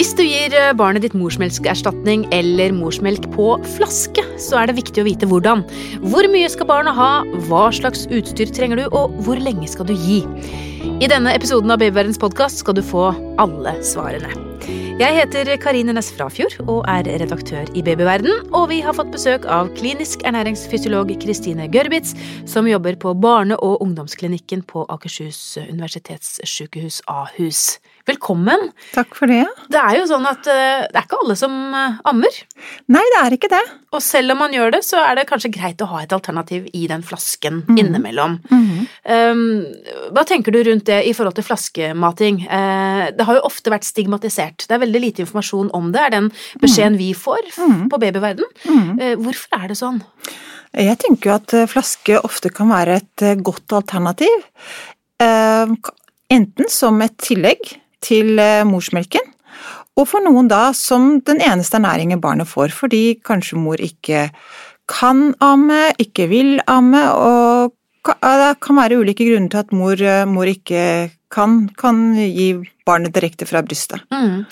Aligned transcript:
Hvis 0.00 0.14
du 0.16 0.22
gir 0.24 0.54
eh, 0.56 0.70
barnet 0.72 1.04
ditt 1.04 1.12
morsmelkerstatning 1.12 2.22
eller 2.32 2.72
morsmelk 2.72 3.26
på 3.34 3.50
flaske, 3.74 4.22
så 4.40 4.62
er 4.62 4.70
det 4.70 4.78
viktig 4.78 5.02
å 5.02 5.04
vite 5.04 5.28
hvordan. 5.28 5.60
Hvor 6.08 6.24
mye 6.32 6.48
skal 6.48 6.70
barnet 6.70 6.96
ha, 6.96 7.08
hva 7.50 7.66
slags 7.76 8.06
utstyr 8.08 8.48
trenger 8.48 8.80
du, 8.80 8.86
og 8.96 9.18
hvor 9.26 9.36
lenge 9.36 9.68
skal 9.68 9.90
du 9.90 9.92
gi? 9.92 10.22
I 11.04 11.10
denne 11.12 11.34
episoden 11.36 11.68
av 11.68 11.82
Babyverdens 11.84 12.16
podkast 12.22 12.62
skal 12.64 12.78
du 12.78 12.80
få 12.80 13.10
alle 13.44 13.76
svarene. 13.84 14.32
Jeg 15.04 15.18
heter 15.18 15.52
Karine 15.60 15.92
Næss 15.92 16.08
Frafjord 16.16 16.56
og 16.64 16.88
er 16.88 17.04
redaktør 17.20 17.68
i 17.76 17.84
Babyverden. 17.84 18.48
Og 18.56 18.70
vi 18.72 18.80
har 18.80 18.96
fått 18.96 19.12
besøk 19.12 19.44
av 19.52 19.68
klinisk 19.76 20.24
ernæringsfysiolog 20.24 21.12
Kristine 21.20 21.68
Gørbitz, 21.68 22.16
som 22.48 22.72
jobber 22.72 22.96
på 23.04 23.12
barne- 23.20 23.60
og 23.60 23.84
ungdomsklinikken 23.84 24.64
på 24.64 24.88
Akershus 24.96 25.58
universitetssykehus 25.68 27.02
Ahus. 27.04 27.74
Velkommen! 28.10 28.70
Takk 28.90 29.12
for 29.14 29.30
det. 29.30 29.44
Det 29.70 29.78
er 29.78 29.98
jo 30.00 30.06
sånn 30.10 30.24
at 30.26 30.46
uh, 30.48 30.86
det 30.90 30.98
er 30.98 31.04
ikke 31.04 31.18
alle 31.20 31.36
som 31.38 31.52
uh, 31.70 32.00
ammer. 32.10 32.38
Nei, 32.90 33.02
det 33.14 33.18
er 33.20 33.36
ikke 33.36 33.50
det. 33.52 33.60
Og 33.94 34.02
selv 34.02 34.34
om 34.34 34.40
man 34.42 34.54
gjør 34.54 34.72
det, 34.74 34.80
så 34.86 34.98
er 35.04 35.18
det 35.18 35.26
kanskje 35.28 35.52
greit 35.54 35.82
å 35.84 35.88
ha 35.92 36.02
et 36.02 36.14
alternativ 36.14 36.66
i 36.74 36.86
den 36.90 37.04
flasken 37.06 37.60
mm. 37.68 37.78
innimellom. 37.78 38.38
Mm. 38.50 38.80
Um, 39.14 39.44
hva 40.16 40.24
tenker 40.26 40.54
du 40.54 40.62
rundt 40.66 40.88
det 40.90 41.00
i 41.06 41.14
forhold 41.16 41.38
til 41.38 41.46
flaskemating? 41.46 42.42
Uh, 42.46 43.10
det 43.14 43.26
har 43.28 43.38
jo 43.38 43.46
ofte 43.46 43.72
vært 43.74 43.86
stigmatisert. 43.86 44.66
Det 44.66 44.76
er 44.76 44.82
veldig 44.84 45.02
lite 45.06 45.24
informasjon 45.26 45.70
om 45.76 45.92
det, 45.94 46.06
er 46.06 46.16
den 46.16 46.30
beskjeden 46.62 46.98
vi 46.98 47.12
får 47.14 47.52
mm. 47.56 47.84
på 47.92 48.00
babyverden. 48.02 48.48
hvorfor 49.22 49.60
er 49.60 49.70
det 49.70 49.78
sånn? 49.78 50.00
Jeg 50.70 50.98
tenker 51.02 51.30
jo 51.30 51.36
at 51.36 51.54
flaske 51.70 52.18
ofte 52.26 52.50
kan 52.54 52.70
være 52.70 53.00
et 53.00 53.24
godt 53.46 53.74
alternativ. 53.80 54.50
Enten 56.30 56.70
som 56.70 57.00
et 57.02 57.16
tillegg 57.18 57.79
til 58.04 58.38
eh, 58.38 58.64
morsmelken. 58.68 59.26
Og 59.98 60.06
for 60.08 60.24
noen 60.24 60.48
da 60.48 60.70
som 60.76 61.18
den 61.26 61.42
eneste 61.44 61.76
ernæringen 61.80 62.22
barnet 62.22 62.48
får, 62.48 62.72
fordi 62.72 63.20
kanskje 63.26 63.58
mor 63.60 63.80
ikke 63.82 64.28
kan 64.90 65.30
amme, 65.44 65.90
ikke 66.02 66.28
vil 66.30 66.58
amme, 66.70 67.02
og 67.12 67.76
det 68.06 68.52
kan 68.64 68.78
være 68.80 68.98
ulike 69.02 69.26
grunner 69.28 69.50
til 69.52 69.62
at 69.62 69.72
mor, 69.76 70.00
eh, 70.00 70.26
mor 70.26 70.48
ikke 70.48 71.10
kan, 71.30 71.68
kan 71.78 72.14
gi 72.16 72.52
barnet 72.86 73.14
direkte 73.14 73.46
fra 73.46 73.62
brystet. 73.62 74.02
Mm. 74.10 74.46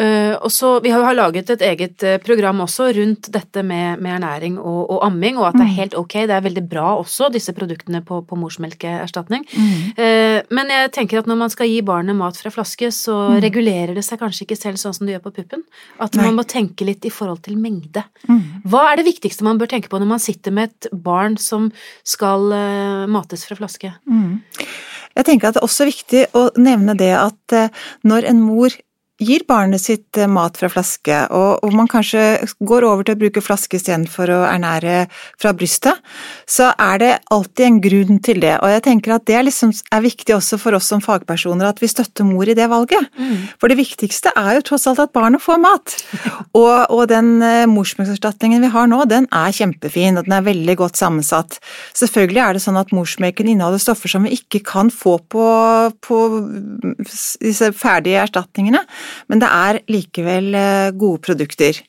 Uh, 0.00 0.38
og 0.40 0.48
så, 0.48 0.78
Vi 0.80 0.88
har 0.88 1.02
jo 1.04 1.16
laget 1.18 1.50
et 1.52 1.62
eget 1.66 2.02
uh, 2.08 2.16
program 2.24 2.62
også 2.64 2.86
rundt 2.96 3.26
dette 3.28 3.60
med, 3.60 4.00
med 4.00 4.14
ernæring 4.16 4.54
og, 4.56 4.86
og, 4.88 5.02
amming, 5.04 5.36
og 5.36 5.50
at 5.50 5.58
det 5.58 5.66
er 5.66 5.68
mm. 5.68 5.76
helt 5.76 5.96
ok, 6.00 6.14
det 6.30 6.32
er 6.32 6.44
veldig 6.46 6.62
bra 6.64 6.94
også, 6.96 7.28
disse 7.28 7.52
produktene 7.52 8.00
på, 8.00 8.22
på 8.24 8.38
morsmelkeerstatning. 8.40 9.44
Mm. 9.52 9.74
Uh, 9.98 10.38
men 10.56 10.72
jeg 10.72 10.92
tenker 10.96 11.20
at 11.20 11.26
når 11.28 11.36
man 11.42 11.52
skal 11.52 11.68
gi 11.68 11.82
barnet 11.84 12.16
mat 12.16 12.40
fra 12.40 12.48
flaske, 12.54 12.88
så 12.88 13.16
mm. 13.34 13.36
regulerer 13.44 13.92
det 13.98 14.04
seg 14.06 14.22
kanskje 14.22 14.46
ikke 14.46 14.56
selv 14.56 14.80
sånn 14.80 14.96
som 14.96 15.04
det 15.04 15.18
gjør 15.18 15.26
på 15.26 15.34
puppen. 15.42 15.64
At 16.00 16.16
Nei. 16.16 16.24
man 16.24 16.38
må 16.40 16.46
tenke 16.48 16.86
litt 16.88 17.04
i 17.04 17.12
forhold 17.12 17.42
til 17.44 17.58
mengde. 17.60 18.06
Mm. 18.30 18.62
Hva 18.72 18.86
er 18.92 19.02
det 19.02 19.10
viktigste 19.10 19.44
man 19.44 19.60
bør 19.60 19.74
tenke 19.74 19.92
på 19.92 20.00
når 20.00 20.08
man 20.14 20.22
sitter 20.22 20.56
med 20.56 20.72
et 20.72 20.88
barn 21.04 21.36
som 21.36 21.68
skal 22.08 22.48
mates 23.12 23.44
fra 23.44 23.58
flaske? 23.60 23.92
Mm. 24.08 24.40
Jeg 25.18 25.28
tenker 25.28 25.50
at 25.50 25.58
det 25.58 25.60
er 25.60 25.68
også 25.68 25.84
viktig 25.90 26.24
å 26.38 26.46
nevne 26.56 26.96
det 26.96 27.12
at 27.18 27.56
når 28.08 28.30
en 28.30 28.40
mor 28.40 28.72
gir 29.22 29.44
barnet 29.48 29.82
sitt 29.82 30.18
eh, 30.18 30.30
mat 30.30 30.58
fra 30.58 30.70
flaske, 30.72 31.18
og, 31.34 31.62
og 31.64 31.76
man 31.76 31.88
kanskje 31.90 32.22
går 32.60 32.86
over 32.88 33.06
til 33.06 33.16
å 33.16 33.20
bruke 33.22 33.42
flaske 33.44 33.78
istedenfor 33.78 34.32
å 34.34 34.40
ernære 34.48 35.06
fra 35.40 35.52
brystet, 35.56 36.00
så 36.48 36.70
er 36.80 37.02
det 37.02 37.10
alltid 37.34 37.66
en 37.66 37.80
grunn 37.84 38.20
til 38.24 38.42
det. 38.42 38.54
Og 38.60 38.72
jeg 38.72 38.84
tenker 38.86 39.16
at 39.16 39.26
det 39.28 39.38
er, 39.38 39.46
liksom, 39.48 39.72
er 39.72 40.04
viktig 40.04 40.36
også 40.36 40.58
for 40.60 40.78
oss 40.78 40.90
som 40.92 41.02
fagpersoner 41.04 41.68
at 41.68 41.82
vi 41.82 41.90
støtter 41.90 42.26
mor 42.28 42.48
i 42.48 42.56
det 42.58 42.68
valget. 42.72 43.08
Mm. 43.18 43.48
For 43.60 43.72
det 43.72 43.78
viktigste 43.80 44.34
er 44.38 44.58
jo 44.58 44.66
tross 44.72 44.88
alt 44.90 45.02
at 45.02 45.14
barnet 45.14 45.42
får 45.42 45.60
mat. 45.62 45.96
Og, 46.52 46.90
og 46.92 47.06
den 47.08 47.38
uh, 47.40 47.64
morsmelkerstatningen 47.70 48.60
vi 48.60 48.68
har 48.74 48.88
nå, 48.90 48.98
den 49.08 49.24
er 49.32 49.54
kjempefin, 49.56 50.18
og 50.20 50.26
den 50.26 50.34
er 50.36 50.44
veldig 50.44 50.74
godt 50.76 50.98
sammensatt. 51.00 51.56
Selvfølgelig 51.96 52.42
er 52.42 52.56
det 52.56 52.62
sånn 52.64 52.76
at 52.76 52.92
morsmelken 52.92 53.48
inneholder 53.48 53.80
stoffer 53.80 54.12
som 54.12 54.26
vi 54.26 54.34
ikke 54.36 54.60
kan 54.68 54.90
få 54.92 55.14
på, 55.32 55.46
på 56.04 56.18
disse 57.00 57.70
ferdige 57.78 58.20
erstatningene 58.26 58.82
men 59.28 59.42
det 59.42 59.50
er 59.50 59.82
likevel 59.92 60.54
eh, 60.58 60.94
gode 60.98 61.22
produkter. 61.26 61.82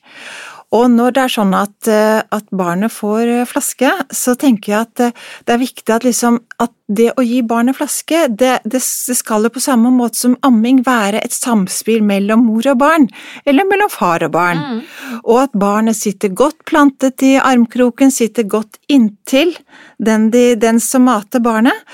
Og 0.74 0.88
når 0.90 1.14
det 1.14 1.22
er 1.22 1.34
sånn 1.36 1.54
at, 1.54 1.76
eh, 1.90 2.20
at, 2.34 2.46
barnet 2.50 2.92
får 2.92 3.30
eh, 3.30 3.46
flaske, 3.48 3.90
så 4.10 4.34
tenker 4.38 4.72
jeg 4.72 4.88
at 4.88 5.02
det 5.46 5.54
er 5.54 5.62
viktig 5.62 5.94
at, 5.94 6.06
liksom, 6.06 6.40
at 6.58 6.72
det 6.86 7.14
å 7.16 7.22
gi 7.24 7.38
barnet 7.48 7.78
flaske, 7.78 8.26
det, 8.28 8.58
det, 8.64 8.80
det, 8.82 9.16
skal 9.16 9.46
jo 9.46 9.50
på 9.54 9.62
samme 9.62 9.88
måte 9.94 10.18
som 10.20 10.34
amming 10.44 10.82
være 10.84 11.22
et 11.24 11.32
samspill 11.32 12.02
mellom 12.04 12.42
mor 12.44 12.66
og 12.68 12.80
barn, 12.82 13.06
eller 13.48 13.64
mellom 13.68 13.88
far 13.92 14.26
og 14.26 14.34
barn. 14.34 14.60
Mm. 14.60 14.82
Og 15.22 15.38
at 15.46 15.54
barnet 15.56 15.96
sitter 15.96 16.34
godt 16.36 16.66
plantet 16.68 17.24
i 17.24 17.38
armkroken, 17.40 18.12
sitter 18.12 18.44
godt 18.44 18.76
inntil 18.92 19.54
den, 19.96 20.28
de, 20.34 20.42
den 20.60 20.80
som 20.82 21.06
mater 21.08 21.40
barnet, 21.44 21.86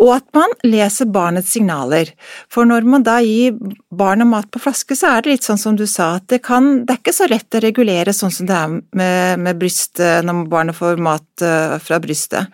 og 0.00 0.14
at 0.14 0.24
man 0.36 0.54
leser 0.64 1.10
barnets 1.12 1.52
signaler. 1.52 2.14
For 2.48 2.64
når 2.68 2.86
man 2.88 3.04
da 3.04 3.18
gir 3.20 3.58
barnet 3.92 4.30
mat 4.30 4.48
på 4.48 4.62
flaske, 4.64 4.96
så 4.96 5.10
er 5.12 5.26
det 5.26 5.34
litt 5.34 5.48
sånn 5.48 5.60
som 5.60 5.76
du 5.76 5.84
sa, 5.84 6.14
at 6.22 6.28
det, 6.32 6.40
kan, 6.46 6.86
det 6.86 6.94
er 6.94 7.02
ikke 7.02 7.16
så 7.18 7.28
lett 7.28 7.58
å 7.58 7.60
regulere 7.64 8.16
sånn 8.16 8.32
som 8.32 8.48
det 8.48 8.56
er 8.56 8.72
med, 8.72 9.44
med 9.44 9.60
brystet, 9.60 10.24
når 10.24 10.48
barnet 10.48 10.78
får 10.78 11.04
mat 11.04 11.44
eh, 11.44 11.76
fra 11.84 12.00
brystet. 12.00 12.48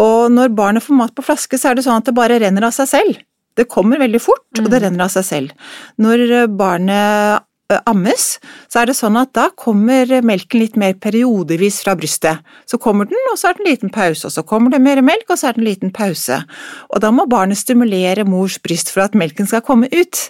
Og 0.00 0.32
når 0.32 0.54
barnet 0.56 0.84
får 0.84 0.98
mat 0.98 1.14
på 1.16 1.24
flaske, 1.26 1.58
så 1.60 1.70
er 1.70 1.78
det 1.78 1.86
sånn 1.86 2.00
at 2.00 2.08
det 2.08 2.16
bare 2.16 2.40
renner 2.40 2.68
av 2.68 2.74
seg 2.76 2.88
selv. 2.90 3.22
Det 3.58 3.68
kommer 3.68 4.00
veldig 4.00 4.20
fort, 4.22 4.46
og 4.56 4.68
det 4.70 4.78
mm. 4.78 4.84
renner 4.86 5.04
av 5.04 5.12
seg 5.12 5.26
selv. 5.28 5.72
Når 6.00 6.46
barnet 6.56 7.44
ammes, 7.88 8.26
så 8.72 8.82
er 8.82 8.90
det 8.90 8.96
sånn 8.98 9.16
at 9.20 9.32
da 9.36 9.46
kommer 9.58 10.08
melken 10.24 10.62
litt 10.62 10.76
mer 10.80 10.94
periodevis 11.00 11.80
fra 11.84 11.94
brystet. 11.98 12.42
Så 12.68 12.78
kommer 12.82 13.08
den, 13.08 13.20
og 13.32 13.38
så 13.40 13.50
er 13.50 13.56
det 13.56 13.64
en 13.64 13.70
liten 13.70 13.94
pause, 13.94 14.26
og 14.28 14.34
så 14.34 14.44
kommer 14.46 14.72
det 14.72 14.82
mer 14.84 15.02
melk, 15.04 15.28
og 15.30 15.40
så 15.40 15.48
er 15.48 15.56
det 15.56 15.62
en 15.62 15.70
liten 15.70 15.94
pause. 15.94 16.42
Og 16.90 17.02
da 17.04 17.12
må 17.14 17.28
barnet 17.30 17.60
stimulere 17.60 18.26
mors 18.28 18.58
bryst 18.62 18.92
for 18.92 19.04
at 19.06 19.16
melken 19.18 19.48
skal 19.48 19.64
komme 19.64 19.90
ut. 19.92 20.26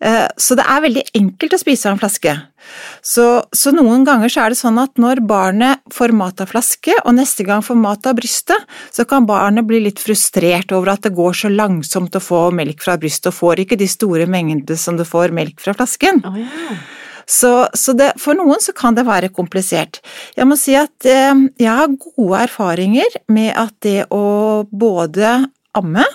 Eh, 0.00 0.26
så 0.36 0.56
det 0.58 0.66
er 0.68 0.84
veldig 0.84 1.04
enkelt 1.16 1.56
å 1.56 1.60
spise 1.60 1.88
av 1.88 1.94
en 1.94 2.00
flaske. 2.02 2.34
Så, 3.04 3.26
så, 3.54 3.72
noen 3.74 4.04
ganger 4.06 4.32
så 4.32 4.42
er 4.42 4.52
det 4.52 4.58
sånn 4.58 4.80
at 4.82 4.98
når 5.00 5.22
barnet 5.28 5.82
får 5.94 6.14
mat 6.16 6.42
av 6.42 6.50
flaske, 6.50 6.94
og 7.04 7.16
neste 7.16 7.46
gang 7.46 7.64
får 7.64 7.78
mat 7.80 8.08
av 8.08 8.18
brystet, 8.18 8.76
så 8.92 9.06
kan 9.08 9.28
barnet 9.28 9.68
bli 9.68 9.80
litt 9.86 10.02
frustrert 10.02 10.74
over 10.76 10.94
at 10.96 11.06
det 11.06 11.14
går 11.16 11.38
så 11.40 11.52
langsomt 11.52 12.18
å 12.18 12.22
få 12.22 12.48
melk 12.56 12.84
fra 12.84 12.98
brystet, 13.00 13.30
og 13.32 13.38
får 13.38 13.64
ikke 13.64 13.80
de 13.80 13.88
store 13.90 14.28
mengdene 14.30 14.80
som 14.80 14.98
du 14.98 15.06
får 15.06 15.34
melk 15.36 15.62
fra 15.62 15.76
flasken. 15.76 16.22
Oh, 16.26 16.38
yeah. 16.40 16.84
Så, 17.26 17.50
så 17.74 17.90
det, 17.98 18.12
for 18.22 18.38
noen 18.38 18.60
så 18.62 18.70
kan 18.76 18.94
det 18.94 19.02
være 19.06 19.32
komplisert. 19.34 19.98
Jeg 20.38 20.46
må 20.46 20.54
si 20.60 20.76
at 20.78 21.08
eh, 21.10 21.34
jeg 21.58 21.72
har 21.72 21.96
gode 21.98 22.44
erfaringer 22.44 23.18
med 23.34 23.50
at 23.58 23.74
det 23.82 24.04
å 24.14 24.62
både 24.70 25.40
amme 25.76 26.06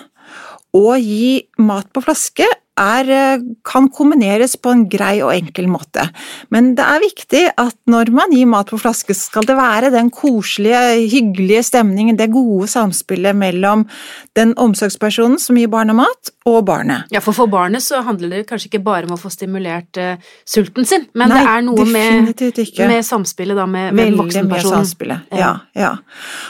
og 0.72 0.96
gi 0.96 1.42
mat 1.60 1.90
på 1.92 2.00
flaske 2.00 2.48
er, 2.78 3.10
eh, 3.10 3.42
kan 3.64 3.88
kombineres 3.88 4.56
på 4.56 4.72
en 4.72 4.88
grei 4.88 5.20
og 5.22 5.32
enkel 5.34 5.68
måte. 5.68 6.08
Men 6.50 6.74
det 6.74 6.84
er 6.84 7.02
viktig 7.04 7.42
at 7.58 7.76
når 7.86 8.10
man 8.10 8.32
gir 8.32 8.46
mat 8.46 8.70
på 8.70 8.80
flaske, 8.80 9.14
skal 9.14 9.44
det 9.48 9.56
være 9.56 9.92
den 9.92 10.10
koselige, 10.10 11.08
hyggelige 11.12 11.62
stemningen, 11.68 12.16
det 12.16 12.30
gode 12.32 12.68
samspillet 12.68 13.36
mellom 13.36 13.86
den 14.34 14.54
omsorgspersonen 14.56 15.38
som 15.38 15.56
gir 15.56 15.68
barnet 15.68 15.96
mat, 15.96 16.32
og 16.48 16.64
barnet. 16.66 17.06
Ja, 17.14 17.20
for 17.22 17.36
for 17.36 17.50
barnet 17.50 17.84
så 17.84 18.00
handler 18.02 18.32
det 18.32 18.46
kanskje 18.48 18.70
ikke 18.70 18.82
bare 18.82 19.06
om 19.06 19.14
å 19.14 19.20
få 19.20 19.30
stimulert 19.30 19.98
uh, 20.00 20.16
sulten 20.48 20.86
sin, 20.88 21.06
men 21.14 21.30
Nei, 21.30 21.38
det 21.38 21.52
er 21.52 21.64
noe 21.68 21.86
med, 21.86 22.32
med, 22.34 23.04
samspillet 23.06 23.58
da 23.58 23.66
med, 23.70 23.92
med 23.94 24.16
voksenpersonen. 24.18 24.82
Samspillet, 24.82 25.30
ja. 25.38 25.52
ja. 25.78 25.92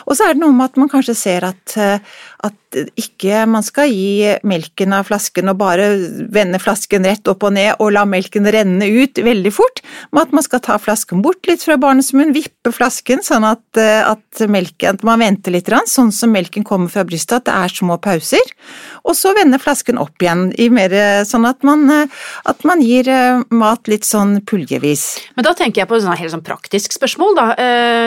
Og 0.07 0.17
så 0.17 0.29
er 0.29 0.37
det 0.37 0.45
noe 0.45 0.57
med 0.57 0.71
at 0.71 0.81
man 0.81 0.89
kanskje 0.93 1.17
ser 1.19 1.49
at, 1.51 1.77
uh, 1.77 2.23
at 2.49 2.81
ikke 2.97 3.45
man 3.51 3.65
skal 3.67 3.93
gi 3.93 4.33
melken 4.49 4.97
av 4.97 5.11
flasken 5.11 5.53
og 5.53 5.61
bare 5.61 5.91
vende 6.33 6.61
flasken 6.63 7.07
rett 7.09 7.29
opp 7.31 7.45
og 7.47 7.55
ned 7.57 7.81
og 7.83 7.93
la 7.95 8.05
melken 8.09 8.47
renne 8.53 8.87
ut 8.87 9.19
veldig 9.23 9.53
fort, 9.55 9.83
med 10.13 10.27
at 10.27 10.35
man 10.37 10.45
skal 10.45 10.63
ta 10.65 10.79
flasken 10.81 11.23
bort 11.25 11.47
litt 11.49 11.65
fra 11.65 11.79
barnets 11.81 12.13
munn, 12.17 12.35
vippe 12.35 12.73
flasken 12.75 13.23
sånn 13.25 13.47
at, 13.47 13.65
eh, 13.81 14.03
at 14.07 14.43
melken 14.51 14.99
at 14.99 15.07
man 15.07 15.23
venter 15.23 15.55
litt, 15.55 15.71
sånn 15.89 16.13
som 16.13 16.33
melken 16.35 16.65
kommer 16.67 16.91
fra 16.93 17.05
brystet, 17.09 17.43
at 17.43 17.49
det 17.49 17.55
er 17.55 17.73
små 17.73 17.99
pauser, 18.03 18.53
og 19.07 19.17
så 19.17 19.33
vende 19.37 19.61
flasken 19.63 20.01
opp 20.01 20.23
igjen, 20.23 20.51
i 20.61 20.69
mer, 20.73 20.93
sånn 21.29 21.47
at 21.49 21.63
man, 21.67 21.89
eh, 21.91 22.23
at 22.51 22.65
man 22.69 22.83
gir 22.85 23.09
eh, 23.09 23.43
mat 23.51 23.89
litt 23.91 24.07
sånn 24.09 24.41
puljevis. 24.49 25.07
Men 25.37 25.49
da 25.49 25.55
tenker 25.59 25.83
jeg 25.83 25.91
på 25.91 25.97
et 25.99 26.05
sånn 26.05 26.19
helt 26.19 26.35
sånn 26.35 26.45
praktisk 26.45 26.95
spørsmål, 26.97 27.37
da. 27.39 27.49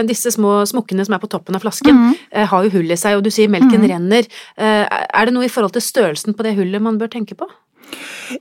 Disse 0.05 0.31
små 0.33 0.63
smukkene 0.69 1.05
som 1.05 1.15
er 1.15 1.21
på 1.23 1.29
toppen 1.31 1.57
av 1.57 1.63
flasken, 1.63 1.95
mm. 1.95 2.47
har 2.51 2.65
jo 2.65 2.73
hull 2.77 2.91
i 2.91 2.99
seg, 2.99 3.17
og 3.17 3.25
du 3.25 3.31
sier 3.33 3.51
melken 3.51 3.81
mm. 3.81 3.87
renner. 3.91 4.29
Er 4.57 5.27
det 5.27 5.33
noe 5.35 5.47
i 5.47 5.51
forhold 5.51 5.75
til 5.75 5.83
størrelsen 5.83 6.35
på 6.35 6.45
det 6.45 6.55
hullet 6.57 6.83
man 6.83 6.99
bør 7.01 7.11
tenke 7.11 7.37
på? 7.37 7.47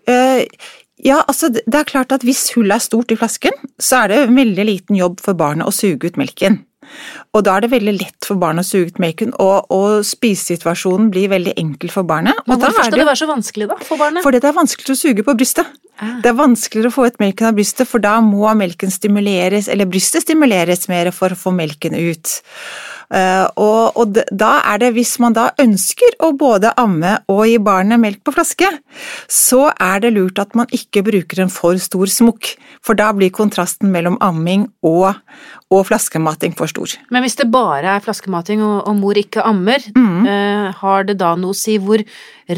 Uh, 0.09 0.45
ja, 1.05 1.21
altså 1.27 1.51
det 1.53 1.75
er 1.75 1.89
klart 1.89 2.15
at 2.15 2.25
hvis 2.25 2.47
hullet 2.55 2.79
er 2.79 2.85
stort 2.85 3.13
i 3.13 3.19
flasken, 3.19 3.57
så 3.83 4.05
er 4.05 4.13
det 4.13 4.37
veldig 4.37 4.69
liten 4.69 4.99
jobb 4.99 5.21
for 5.25 5.37
barnet 5.37 5.69
å 5.69 5.75
suge 5.75 6.09
ut 6.09 6.21
melken. 6.21 6.63
Og 7.35 7.45
da 7.47 7.57
er 7.57 7.65
det 7.65 7.73
veldig 7.75 7.95
lett 7.97 8.29
for 8.29 8.41
barnet 8.41 8.67
å 8.67 8.69
suge 8.69 8.95
ut 8.95 9.01
melken, 9.03 9.33
og, 9.43 9.71
og 9.75 10.05
spisesituasjonen 10.07 11.11
blir 11.15 11.31
veldig 11.33 11.57
enkel 11.61 11.93
for 11.93 12.07
barnet. 12.09 12.39
Men 12.49 12.61
hvorfor 12.61 12.85
skal 12.85 12.97
det, 12.97 13.03
det, 13.03 13.09
være 13.11 13.23
så 13.23 13.31
vanskelig 13.31 13.71
da, 13.73 13.79
for 13.85 14.01
barnet? 14.01 14.25
Fordi 14.27 14.43
det 14.43 14.51
er 14.51 14.59
vanskelig 14.59 14.97
å 14.97 15.01
suge 15.01 15.27
på 15.27 15.37
brystet. 15.39 15.75
Ah. 15.95 16.17
Det 16.23 16.33
er 16.33 16.39
vanskeligere 16.39 16.91
å 16.91 16.95
få 16.95 17.07
ut 17.07 17.21
melken 17.23 17.51
av 17.51 17.59
brystet, 17.59 17.87
for 17.87 18.03
da 18.03 18.17
må 18.25 18.49
melken 18.59 18.91
stimuleres, 18.91 19.69
eller 19.71 19.87
brystet 19.91 20.27
stimuleres 20.27 20.89
mer 20.91 21.13
for 21.15 21.35
å 21.35 21.39
få 21.39 21.55
melken 21.55 21.95
ut. 21.95 22.41
Eh, 23.15 23.45
og, 23.61 23.95
og 24.01 24.19
da 24.33 24.51
er 24.73 24.81
det, 24.83 24.91
hvis 24.97 25.15
man 25.23 25.37
da 25.37 25.51
ønsker 25.61 26.17
å 26.25 26.33
både 26.39 26.73
amme 26.81 27.19
og 27.31 27.45
gi 27.47 27.61
barnet 27.63 28.01
melk 28.03 28.23
på 28.25 28.35
flaske, 28.35 28.71
så 29.31 29.69
er 29.73 30.03
det 30.03 30.15
lurt 30.17 30.41
at 30.43 30.57
man 30.59 30.71
ikke 30.75 31.05
bruker 31.07 31.45
en 31.45 31.53
for 31.53 31.79
stor 31.83 32.11
smokk, 32.11 32.55
for 32.85 32.99
da 32.99 33.13
blir 33.17 33.33
kontrasten 33.35 33.93
mellom 33.95 34.19
amming 34.25 34.67
og, 34.87 35.15
og 35.71 35.87
flaskemating 35.91 36.57
for 36.59 36.71
stor. 36.75 36.99
Men 37.15 37.25
hvis 37.25 37.39
det 37.41 37.47
bare 37.55 37.95
er 37.97 38.05
flaskemating 38.05 38.61
og, 38.67 38.83
og 38.91 38.99
mor 38.99 39.19
ikke 39.23 39.47
ammer, 39.47 39.79
Mm. 39.95 40.27
uh, 40.27 40.73
har 40.83 41.07
det 41.07 41.17
da 41.23 41.35
noe 41.39 41.55
å 41.55 41.57
si 41.57 41.79
hvor 41.79 42.03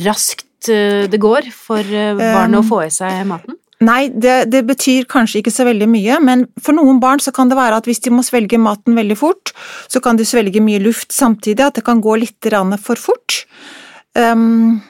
raskt 0.03 0.71
uh, 0.73 1.05
det 1.07 1.21
går 1.21 1.53
for 1.53 1.85
uh, 1.85 2.17
barnet 2.17 2.59
Um, 2.59 2.65
å 2.65 2.67
få 2.67 2.83
i 2.87 2.91
seg 2.91 3.23
maten? 3.29 3.59
Nei, 3.85 4.09
det, 4.09 4.49
det 4.49 4.63
betyr 4.65 5.05
kanskje 5.05 5.43
ikke 5.43 5.53
så 5.53 5.67
veldig 5.69 5.87
mye, 5.93 6.17
men 6.25 6.47
for 6.65 6.73
noen 6.73 6.97
barn 7.03 7.21
så 7.21 7.29
kan 7.37 7.51
det 7.51 7.59
være 7.59 7.77
at 7.77 7.85
hvis 7.85 8.01
de 8.07 8.13
må 8.15 8.23
svelge 8.25 8.57
maten 8.57 8.97
veldig 8.97 9.19
fort, 9.21 9.53
så 9.93 10.01
kan 10.01 10.17
de 10.17 10.25
svelge 10.25 10.63
mye 10.65 10.81
luft 10.81 11.13
samtidig, 11.13 11.61
at 11.61 11.77
det 11.77 11.85
kan 11.85 12.01
gå 12.01 12.17
litt 12.23 12.49
for 12.81 12.97
fort. 12.97 13.43
Um, 14.17 14.81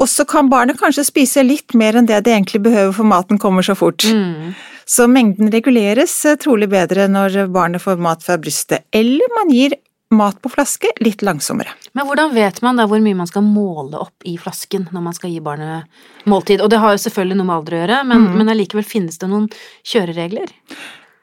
og 0.00 0.08
så 0.10 0.24
kan 0.26 0.48
barnet 0.50 0.78
kanskje 0.80 1.04
spise 1.06 1.44
litt 1.46 1.74
mer 1.78 1.94
enn 2.00 2.06
det 2.08 2.22
det 2.26 2.32
egentlig 2.34 2.62
behøver 2.66 2.92
for 2.96 3.06
maten 3.06 3.38
kommer 3.38 3.62
så 3.62 3.76
fort. 3.78 4.04
Mm. 4.04 4.54
Så 4.84 5.06
mengden 5.08 5.52
reguleres 5.54 6.12
eh, 6.28 6.36
trolig 6.36 6.68
bedre 6.72 7.06
når 7.08 7.44
barnet 7.54 7.82
får 7.84 8.00
mat 8.02 8.24
fra 8.26 8.36
brystet, 8.38 8.84
eller 8.92 9.30
man 9.38 9.52
gir 9.54 9.76
mat 10.14 10.36
på 10.42 10.50
flaske 10.52 10.90
litt 11.02 11.22
langsommere. 11.26 11.72
Men 11.96 12.06
hvordan 12.06 12.34
vet 12.36 12.60
man 12.62 12.76
da 12.78 12.84
hvor 12.86 13.00
mye 13.02 13.16
man 13.18 13.26
skal 13.30 13.42
måle 13.46 13.98
opp 14.02 14.26
i 14.28 14.36
flasken 14.38 14.84
når 14.92 15.02
man 15.06 15.16
skal 15.16 15.32
gi 15.32 15.40
barnet 15.42 15.88
måltid? 16.30 16.60
Og 16.62 16.70
det 16.70 16.78
har 16.82 16.94
jo 16.94 17.00
selvfølgelig 17.06 17.38
noe 17.40 17.48
med 17.48 17.56
alder 17.56 17.74
å 17.78 17.80
gjøre, 17.82 18.02
men, 18.10 18.26
Mm. 18.28 18.36
men 18.38 18.52
allikevel 18.52 18.84
finnes 18.86 19.18
det 19.18 19.30
noen 19.30 19.48
kjøreregler? 19.82 20.52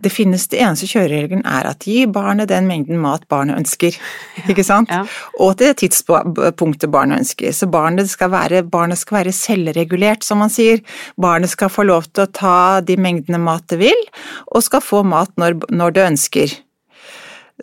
Det 0.02 0.12
finnes 0.14 0.48
det 0.52 0.62
eneste 0.64 0.90
kjøreregelen 0.90 1.44
er 1.48 1.70
at 1.72 1.86
gi 1.88 2.06
barnet 2.10 2.50
den 2.52 2.68
mengden 2.70 3.00
mat 3.02 3.28
barnet 3.32 3.60
ønsker, 3.62 3.98
ikke 4.52 4.66
sant? 4.66 4.92
Ja. 4.92 5.04
Og 5.40 5.56
til 5.60 5.72
det 5.72 5.82
tidspunktet 5.84 6.92
barnet 6.94 7.24
ønsker. 7.24 7.54
Så 7.56 7.70
barnet 7.72 8.10
skal, 8.12 8.32
være, 8.34 8.64
barnet 8.64 9.02
skal 9.02 9.22
være 9.22 9.36
selvregulert, 9.36 10.26
som 10.28 10.42
man 10.44 10.54
sier. 10.54 10.82
Barnet 11.22 11.54
skal 11.54 11.72
få 11.72 11.86
lov 11.88 12.10
til 12.12 12.26
å 12.26 12.32
ta 12.34 12.58
de 12.86 12.98
mengdene 13.00 13.42
mat 13.42 13.68
det 13.72 13.82
vil, 13.82 14.04
og 14.52 14.66
skal 14.66 14.84
få 14.84 15.06
mat 15.08 15.32
når, 15.42 15.62
når 15.72 15.98
det 15.98 16.10
ønsker. 16.12 16.60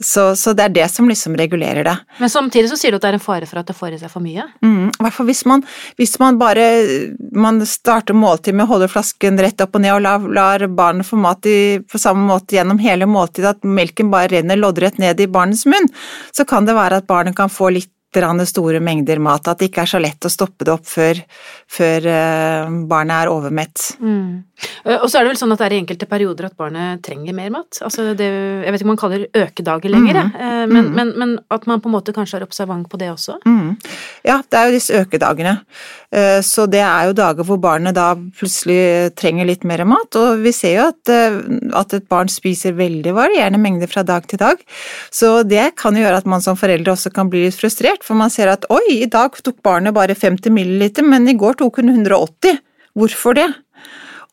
Så, 0.04 0.36
så 0.38 0.52
det 0.54 0.64
er 0.68 0.74
det 0.74 0.86
som 0.92 1.08
liksom 1.10 1.36
regulerer 1.38 1.86
det. 1.86 1.94
Men 2.18 2.30
samtidig 2.30 2.70
så 2.70 2.78
sier 2.78 2.94
du 2.94 2.98
at 2.98 3.06
det 3.06 3.10
er 3.10 3.18
en 3.18 3.24
fare 3.24 3.48
for 3.50 3.60
at 3.60 3.68
det 3.70 3.76
får 3.76 3.96
i 3.96 4.00
seg 4.00 4.12
for 4.12 4.24
mye? 4.24 4.46
Mm, 4.64 4.92
I 4.92 5.04
hvert 5.04 5.16
fall 5.16 5.28
hvis 5.30 5.44
man, 5.50 5.64
hvis 5.98 6.14
man 6.22 6.38
bare 6.40 6.66
man 7.34 7.60
starter 7.66 8.16
måltid 8.16 8.56
med 8.56 8.66
å 8.68 8.72
holde 8.74 8.90
flasken 8.92 9.40
rett 9.42 9.60
opp 9.64 9.74
og 9.74 9.84
ned 9.84 9.96
og 9.96 10.04
lar, 10.04 10.30
lar 10.38 10.66
barnet 10.70 11.08
få 11.08 11.18
mat 11.20 11.46
i, 11.50 11.58
på 11.82 12.00
samme 12.00 12.24
måte 12.28 12.58
gjennom 12.58 12.80
hele 12.82 13.08
måltidet, 13.10 13.58
at 13.58 13.68
melken 13.78 14.12
bare 14.14 14.32
renner 14.36 14.60
loddrett 14.60 15.00
ned 15.02 15.20
i 15.20 15.30
barnets 15.30 15.66
munn, 15.68 15.90
så 16.32 16.46
kan 16.48 16.68
det 16.68 16.78
være 16.78 17.02
at 17.02 17.10
barnet 17.10 17.36
kan 17.38 17.52
få 17.52 17.72
litt 17.74 17.92
store 18.48 18.80
mengder 18.80 19.18
mat, 19.18 19.48
at 19.48 19.58
det 19.58 19.68
ikke 19.68 19.82
er 19.82 19.90
så 19.90 19.98
lett 20.00 20.24
å 20.24 20.30
stoppe 20.32 20.64
det 20.64 20.72
opp 20.72 20.86
før, 20.86 21.20
før 21.68 22.06
eh, 22.08 22.70
barnet 22.88 23.24
er 23.24 23.28
overmett. 23.28 23.96
Mm. 24.00 24.44
Og 24.98 25.06
så 25.06 25.18
er 25.18 25.24
det 25.24 25.32
vel 25.34 25.38
sånn 25.38 25.52
at 25.52 25.60
det 25.60 25.66
er 25.68 25.74
i 25.76 25.80
enkelte 25.82 26.08
perioder 26.10 26.48
at 26.48 26.56
barnet 26.58 27.02
trenger 27.04 27.36
mer 27.36 27.50
mat. 27.54 27.78
Altså 27.84 28.14
det, 28.18 28.26
jeg 28.64 28.72
vet 28.72 28.80
ikke 28.80 28.88
om 28.88 28.94
man 28.94 29.00
kaller 29.00 29.22
det 29.22 29.44
økedager 29.44 29.92
lenger, 29.92 30.18
mm. 30.24 30.34
Eh, 30.38 30.64
men, 30.66 30.88
mm. 30.88 30.94
men, 30.96 31.12
men 31.18 31.36
at 31.54 31.66
man 31.70 31.80
på 31.80 31.88
en 31.90 31.94
måte 31.98 32.14
kanskje 32.16 32.40
er 32.40 32.46
observant 32.48 32.88
på 32.88 32.98
det 32.98 33.12
også. 33.12 33.38
Mm. 33.46 33.76
Ja, 34.26 34.40
det 34.42 34.58
er 34.58 34.68
jo 34.68 34.76
disse 34.78 34.98
økedagene. 34.98 35.58
Eh, 36.10 36.40
Så 36.42 36.66
det 36.66 36.80
er 36.80 37.08
jo 37.08 37.16
dager 37.16 37.44
hvor 37.44 37.60
barnet 37.60 37.94
da 37.94 38.14
plutselig 38.16 39.14
trenger 39.18 39.46
litt 39.46 39.64
mer 39.68 39.84
mat, 39.88 40.16
og 40.16 40.40
vi 40.42 40.52
ser 40.56 40.74
jo 40.78 40.88
at, 40.88 41.12
at 41.76 41.94
et 41.94 42.08
barn 42.08 42.30
spiser 42.32 42.76
veldig 42.78 43.12
varierende 43.14 43.60
mengder 43.60 43.90
fra 43.90 44.02
dag 44.06 44.26
til 44.28 44.40
dag. 44.40 44.60
Så 45.12 45.42
det 45.46 45.74
kan 45.78 45.96
jo 45.96 46.02
gjøre 46.02 46.22
at 46.22 46.28
man 46.30 46.42
som 46.44 46.56
foreldre 46.58 46.94
også 46.94 47.12
kan 47.14 47.30
bli 47.30 47.44
litt 47.46 47.58
frustrert, 47.58 47.97
for 48.04 48.18
man 48.18 48.32
ser 48.32 48.50
at 48.52 48.66
oi, 48.72 49.00
i 49.02 49.10
dag 49.10 49.36
tok 49.42 49.62
barnet 49.66 49.96
bare 49.96 50.16
50 50.16 50.52
milliliter, 50.54 51.06
men 51.06 51.28
i 51.28 51.36
går 51.38 51.58
tok 51.60 51.80
hun 51.82 51.92
180. 51.94 52.60
Hvorfor 52.98 53.36
det? 53.38 53.48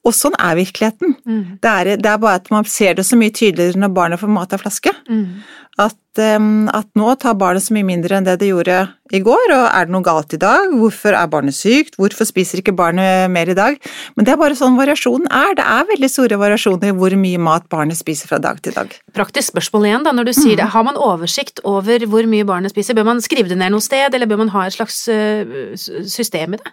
Og 0.05 0.13
sånn 0.13 0.35
er 0.37 0.55
virkeligheten. 0.59 1.15
Mm. 1.25 1.43
Det 1.63 1.69
er, 1.71 1.95
det 1.97 2.09
er 2.11 2.17
bare 2.21 2.37
at 2.41 2.49
man 2.53 2.65
ser 2.69 2.93
det 2.93 3.05
så 3.07 3.17
mye 3.17 3.33
tydeligere 3.33 3.79
når 3.81 3.93
barnet 3.95 4.21
får 4.21 4.29
mat 4.29 4.53
av 4.53 4.61
flaske. 4.61 4.91
Mm. 5.09 5.41
At, 5.81 5.97
um, 6.39 6.69
at 6.71 6.85
nå 6.95 7.09
tar 7.19 7.33
barnet 7.35 7.65
så 7.65 7.73
mye 7.75 7.83
mindre 7.83 8.15
enn 8.15 8.23
det 8.23 8.37
det 8.39 8.47
gjorde 8.51 8.77
i 9.11 9.19
går, 9.25 9.49
og 9.51 9.63
er 9.65 9.89
det 9.89 9.91
noe 9.91 10.05
galt 10.05 10.31
i 10.37 10.39
dag? 10.39 10.69
Hvorfor 10.77 11.17
er 11.17 11.27
barnet 11.33 11.57
sykt? 11.57 11.97
Hvorfor 11.99 12.23
spiser 12.29 12.61
ikke 12.61 12.71
barnet 12.77 13.27
mer 13.33 13.49
i 13.51 13.57
dag? 13.57 13.75
Men 14.15 14.23
det 14.29 14.31
er 14.35 14.39
bare 14.39 14.55
sånn 14.55 14.77
variasjonen 14.79 15.27
er. 15.27 15.51
Det 15.57 15.65
er 15.65 15.89
veldig 15.89 16.11
store 16.13 16.39
variasjoner 16.39 16.93
i 16.93 16.95
hvor 17.01 17.17
mye 17.19 17.41
mat 17.49 17.67
barnet 17.73 17.97
spiser 17.99 18.29
fra 18.31 18.39
dag 18.39 18.61
til 18.63 18.77
dag. 18.77 18.93
Praktisk 19.17 19.51
spørsmål 19.51 19.89
igjen, 19.89 20.05
da, 20.07 20.13
når 20.15 20.29
du 20.29 20.33
Mm. 20.35 20.41
sier 20.43 20.55
det. 20.61 20.69
Har 20.77 20.83
man 20.87 20.95
oversikt 21.01 21.59
over 21.65 21.99
hvor 22.07 22.23
mye 22.29 22.45
barnet 22.47 22.71
spiser? 22.71 22.93
Bør 22.95 23.09
man 23.11 23.19
skrive 23.25 23.49
det 23.49 23.57
ned 23.57 23.71
noe 23.75 23.81
sted, 23.83 24.13
eller 24.13 24.27
bør 24.31 24.45
man 24.45 24.53
ha 24.55 24.67
et 24.69 24.73
slags 24.77 25.07
eh, 25.09 25.75
system 26.07 26.53
i 26.53 26.61
det? 26.61 26.71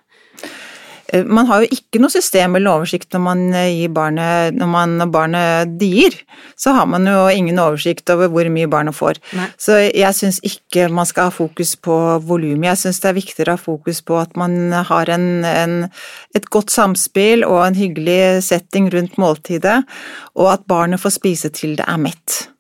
Eh, 1.13 1.25
Man 1.25 1.47
har 1.47 1.63
jo 1.63 1.77
ikke 1.77 2.01
noe 2.03 2.13
system 2.13 2.57
eller 2.57 2.81
oversikt 2.81 3.13
når 3.15 3.23
man 3.25 3.45
eh, 3.55 3.71
gir 3.77 3.93
barnet 3.95 4.57
Når, 4.57 4.71
man, 4.73 4.97
når 5.01 5.11
barnet 5.13 5.75
dier, 5.81 6.17
så 6.57 6.75
har 6.77 6.89
man 6.91 7.07
jo 7.07 7.27
ingen 7.33 7.61
oversikt 7.63 8.11
over 8.13 8.31
hvor 8.33 8.49
mye 8.53 8.71
barnet 8.71 8.97
får. 8.97 9.21
Nei. 9.37 9.49
Så 9.61 9.79
jeg 9.85 10.19
syns 10.19 10.41
ikke 10.47 10.89
man 10.93 11.09
skal 11.09 11.29
ha 11.29 11.35
fokus 11.35 11.75
på 11.77 11.97
volumet. 12.27 12.71
Jeg 12.73 12.83
syns 12.85 13.03
det 13.03 13.11
er 13.11 13.19
viktigere 13.19 13.55
å 13.55 13.59
ha 13.59 13.63
fokus 13.63 14.03
på 14.07 14.19
at 14.21 14.37
man 14.39 14.73
har 14.73 15.13
en, 15.13 15.29
en, 15.49 15.77
et 16.37 16.49
godt 16.53 16.73
samspill 16.73 17.47
og 17.49 17.61
en 17.67 17.79
hyggelig 17.79 18.43
setting 18.47 18.91
rundt 18.93 19.19
måltidet, 19.21 19.83
og 20.39 20.53
at 20.55 20.67
barnet 20.71 21.03
får 21.03 21.17
spise 21.19 21.53
til 21.55 21.77
det 21.79 21.89
er 21.89 22.01
mett. 22.01 22.52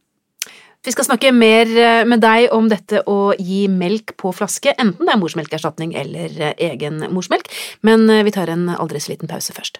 Vi 0.82 0.90
skal 0.90 1.06
snakke 1.06 1.30
mer 1.30 1.68
eh, 1.78 2.02
med 2.10 2.24
deg 2.24 2.50
om 2.50 2.66
dette 2.66 3.04
å 3.06 3.30
gi 3.38 3.68
melk 3.70 4.16
på 4.18 4.32
flaske, 4.34 4.72
enten 4.74 5.06
det 5.06 5.12
er 5.14 5.20
morsmelkerstatning 5.20 5.92
eller 5.94 6.32
eh, 6.42 6.56
egen 6.72 7.04
morsmelk, 7.14 7.46
men 7.86 8.08
eh, 8.10 8.24
vi 8.26 8.32
tar 8.34 8.50
en 8.50 8.64
aldri 8.74 8.98
så 8.98 9.12
liten 9.12 9.30
pause 9.30 9.54
først. 9.54 9.78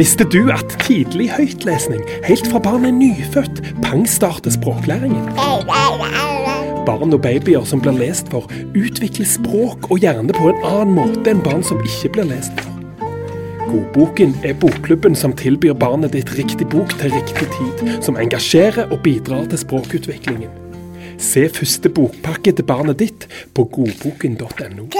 Visste 0.00 0.24
du 0.32 0.48
at 0.54 0.72
tidlig 0.80 1.28
høytlesning, 1.34 2.00
helt 2.24 2.48
fra 2.48 2.62
barnet 2.64 2.88
er 2.88 2.96
nyfødt, 3.02 3.60
pangstarter 3.84 4.54
språklæringen? 4.56 5.28
Barn 6.88 7.12
og 7.12 7.20
babyer 7.20 7.68
som 7.68 7.84
blir 7.84 8.00
lest 8.00 8.32
for, 8.32 8.48
utvikler 8.72 9.28
språk 9.28 9.90
og 9.90 10.00
hjerne 10.00 10.32
på 10.32 10.48
en 10.54 10.64
annen 10.64 10.96
måte 11.02 11.36
enn 11.36 11.44
barn 11.44 11.60
som 11.66 11.84
ikke 11.84 12.14
blir 12.16 12.32
lest 12.32 12.56
for. 12.56 12.75
Godboken 13.66 14.34
er 14.44 14.54
bokklubben 14.54 15.16
som 15.18 15.34
tilbyr 15.36 15.74
barnet 15.74 16.14
ditt 16.14 16.30
riktig 16.38 16.68
bok 16.70 16.94
til 17.00 17.12
riktig 17.14 17.48
tid, 17.56 17.82
som 18.04 18.18
engasjerer 18.20 18.92
og 18.92 19.02
bidrar 19.02 19.48
til 19.50 19.58
språkutviklingen. 19.58 20.52
Se 21.18 21.48
første 21.48 21.90
bokpakke 21.90 22.52
til 22.52 22.68
barnet 22.68 23.00
ditt 23.02 23.28
på 23.56 23.66
godboken.no. 23.76 24.90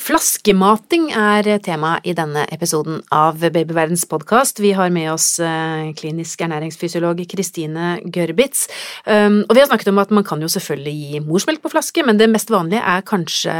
Flaskemating 0.00 1.10
er 1.12 1.44
tema 1.60 1.98
i 2.08 2.14
denne 2.16 2.46
episoden 2.54 3.02
av 3.12 3.42
Babyverdens 3.52 4.06
podkast. 4.08 4.62
Vi 4.62 4.70
har 4.72 4.88
med 4.94 5.10
oss 5.12 5.34
eh, 5.44 5.90
klinisk 5.98 6.40
ernæringsfysiolog 6.46 7.20
Kristine 7.28 7.98
Gørbitz. 8.08 8.64
Um, 9.04 9.42
og 9.44 9.52
vi 9.52 9.60
har 9.60 9.68
snakket 9.68 9.90
om 9.92 10.00
at 10.00 10.14
man 10.16 10.24
kan 10.24 10.40
jo 10.40 10.48
selvfølgelig 10.48 10.94
gi 10.96 11.20
morsmelk 11.26 11.60
på 11.60 11.72
flaske, 11.74 12.04
men 12.06 12.20
det 12.20 12.30
mest 12.32 12.52
vanlige 12.52 12.80
er 12.80 13.04
kanskje 13.04 13.56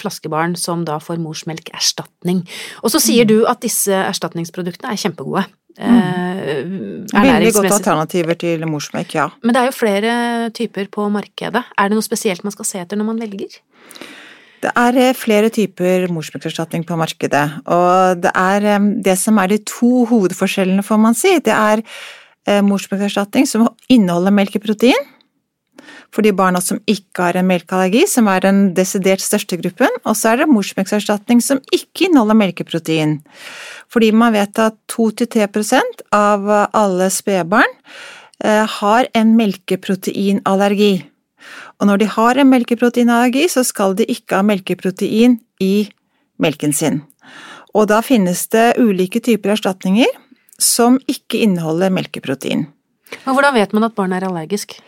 flaskebarn 0.00 0.56
som 0.56 0.86
da 0.88 0.96
får 1.02 1.20
morsmelkerstatning. 1.20 2.40
Og 2.80 2.94
så 2.94 3.02
sier 3.02 3.28
du 3.28 3.42
at 3.50 3.60
disse 3.60 3.92
erstatningsproduktene 3.92 4.94
er 4.94 5.02
kjempegode. 5.04 5.44
Mm. 5.76 7.04
Veldig 7.12 7.52
godt 7.58 7.76
alternativer 7.76 8.40
til 8.40 8.64
morsmelk, 8.68 9.12
ja. 9.18 9.28
Men 9.44 9.52
det 9.52 9.60
er 9.60 9.68
jo 9.68 9.76
flere 9.76 10.16
typer 10.56 10.88
på 10.92 11.10
markedet. 11.12 11.64
Er 11.76 11.92
det 11.92 12.00
noe 12.00 12.08
spesielt 12.08 12.48
man 12.48 12.56
skal 12.56 12.68
se 12.68 12.80
etter 12.80 13.00
når 13.00 13.12
man 13.12 13.24
velger? 13.28 13.60
Det 14.62 14.70
er 14.78 14.98
eh, 15.00 15.16
flere 15.18 15.50
typer 15.50 16.06
morsmelkerstatning 16.12 16.84
på 16.86 16.98
markedet, 16.98 17.46
og 17.66 18.20
det 18.22 18.30
er 18.38 18.66
eh, 18.76 18.90
det 19.02 19.16
som 19.18 19.40
er 19.42 19.50
de 19.50 19.58
to 19.66 20.04
hovedforskjellene, 20.10 20.84
får 20.86 21.00
man 21.02 21.18
si. 21.18 21.34
Det 21.42 21.54
er 21.54 21.82
eh, 21.82 22.62
morsmelkerstatning 22.62 23.48
som 23.50 23.66
inneholder 23.90 24.34
melkeprotein, 24.34 25.10
for 26.14 26.22
de 26.22 26.30
barna 26.36 26.60
som 26.62 26.78
ikke 26.86 27.24
har 27.26 27.40
en 27.40 27.48
melkeallergi, 27.48 28.04
som 28.06 28.30
er 28.30 28.44
den 28.44 28.64
desidert 28.76 29.24
største 29.24 29.58
gruppen, 29.58 29.90
og 30.06 30.14
så 30.14 30.32
er 30.32 30.42
det 30.42 30.50
morsmelkerstatning 30.52 31.42
som 31.42 31.58
ikke 31.74 32.06
inneholder 32.06 32.38
melkeprotein. 32.38 33.18
Fordi 33.90 34.12
man 34.14 34.36
vet 34.36 34.60
at 34.62 34.78
2-3% 34.92 36.04
av 36.14 36.46
alle 36.70 37.10
spedbarn 37.12 37.80
har 38.78 39.08
en 39.14 39.34
melkeproteinallergi. 39.38 40.94
Og 41.80 41.88
når 41.90 42.02
de 42.02 42.10
har 42.16 42.38
en 42.38 42.50
melkeproteinallergi, 42.50 43.48
så 43.50 43.64
skal 43.66 43.96
de 43.98 44.06
ikke 44.08 44.40
ha 44.40 44.46
melkeprotein 44.46 45.38
i 45.62 45.88
melken 46.42 46.74
sin. 46.76 47.02
Og 47.72 47.88
da 47.88 48.02
finnes 48.04 48.44
det 48.52 48.74
ulike 48.80 49.22
typer 49.24 49.54
erstatninger 49.54 50.10
som 50.62 51.00
ikke 51.10 51.40
inneholder 51.46 51.92
melkeprotein. 51.94 52.66
Men 53.24 53.36
hvordan 53.36 53.56
vet 53.56 53.74
man 53.76 53.88
at 53.88 53.96
barnet 53.96 54.20
er 54.20 54.28
allergisk? 54.28 54.78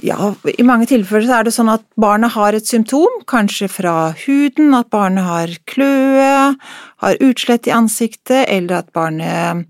Ja, 0.00 0.30
i 0.48 0.64
mange 0.64 0.86
tilfeller 0.88 1.26
så 1.28 1.34
er 1.36 1.46
det 1.46 1.52
sånn 1.52 1.70
at 1.72 1.82
barnet 2.00 2.32
har 2.32 2.56
et 2.56 2.68
symptom, 2.68 3.20
kanskje 3.28 3.68
fra 3.68 3.94
huden, 4.22 4.72
at 4.76 4.88
barnet 4.92 5.26
har 5.26 5.52
kløe, 5.68 6.54
har 7.04 7.24
utslett 7.26 7.68
i 7.68 7.74
ansiktet, 7.76 8.46
eller 8.48 8.78
at 8.78 8.88
barnet 8.96 9.66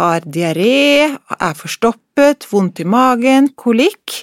har 0.00 0.24
diaré, 0.24 1.12
er 1.36 1.58
forstoppet, 1.58 2.48
vondt 2.48 2.80
i 2.80 2.88
magen, 2.88 3.50
kolikk. 3.60 4.22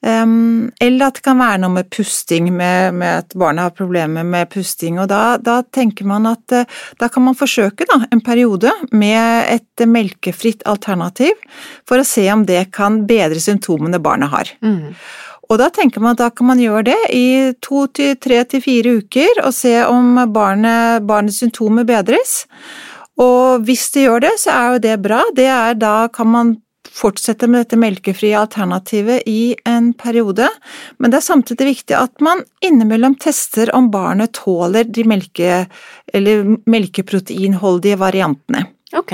Eller 0.00 1.08
at 1.08 1.16
det 1.18 1.24
kan 1.26 1.40
være 1.40 1.58
noe 1.64 1.74
med 1.74 1.88
pusting, 1.90 2.52
med, 2.54 2.94
med 2.94 3.24
at 3.24 3.34
barnet 3.38 3.66
har 3.66 3.74
problemer 3.74 4.26
med 4.26 4.50
pusting. 4.52 5.00
Og 5.02 5.08
da, 5.10 5.38
da 5.42 5.60
tenker 5.74 6.06
man 6.06 6.28
at 6.30 6.54
uh, 6.54 6.82
da 7.00 7.08
kan 7.10 7.26
man 7.26 7.38
forsøke 7.38 7.86
da, 7.88 8.04
en 8.14 8.22
periode 8.22 8.70
med 8.92 9.50
et 9.50 9.86
melkefritt 9.86 10.62
alternativ, 10.70 11.34
for 11.88 11.98
å 11.98 12.06
se 12.06 12.28
om 12.32 12.46
det 12.46 12.68
kan 12.74 13.02
bedre 13.10 13.42
symptomene 13.42 13.98
barnet 14.02 14.30
har. 14.34 14.52
Mm. 14.62 14.94
Og 15.48 15.56
da 15.58 15.70
tenker 15.72 16.02
man 16.04 16.14
at 16.14 16.22
da 16.22 16.28
kan 16.30 16.50
man 16.50 16.60
gjøre 16.60 16.90
det 16.90 16.98
i 17.16 17.28
to 17.64 17.86
til 17.96 18.14
tre 18.20 18.42
til 18.46 18.62
fire 18.62 18.98
uker, 19.00 19.42
og 19.46 19.56
se 19.56 19.74
om 19.88 20.14
barnet, 20.30 21.02
barnets 21.08 21.40
symptomer 21.42 21.88
bedres. 21.88 22.42
Og 23.18 23.64
hvis 23.66 23.88
det 23.94 24.06
gjør 24.06 24.22
det, 24.28 24.34
så 24.38 24.54
er 24.54 24.74
jo 24.74 24.82
det 24.84 24.96
bra. 25.02 25.22
Det 25.34 25.48
er 25.50 25.78
da 25.80 25.96
kan 26.12 26.28
man 26.30 26.56
fortsette 26.92 27.48
med 27.50 27.64
dette 27.64 27.78
melkefrie 27.80 28.38
alternativet 28.38 29.28
i 29.28 29.56
en 29.68 29.92
periode, 29.98 30.48
men 30.98 31.12
det 31.12 31.20
er 31.20 31.28
samtidig 31.28 31.72
viktig 31.72 31.98
at 31.98 32.24
man 32.24 32.42
innimellom 32.64 33.18
tester 33.20 33.72
om 33.76 33.90
barnet 33.92 34.34
tåler 34.38 34.88
de 34.88 35.04
melke, 35.08 35.62
melkeproteinholdige 36.14 38.00
variantene. 38.00 38.66
Ok. 38.96 39.12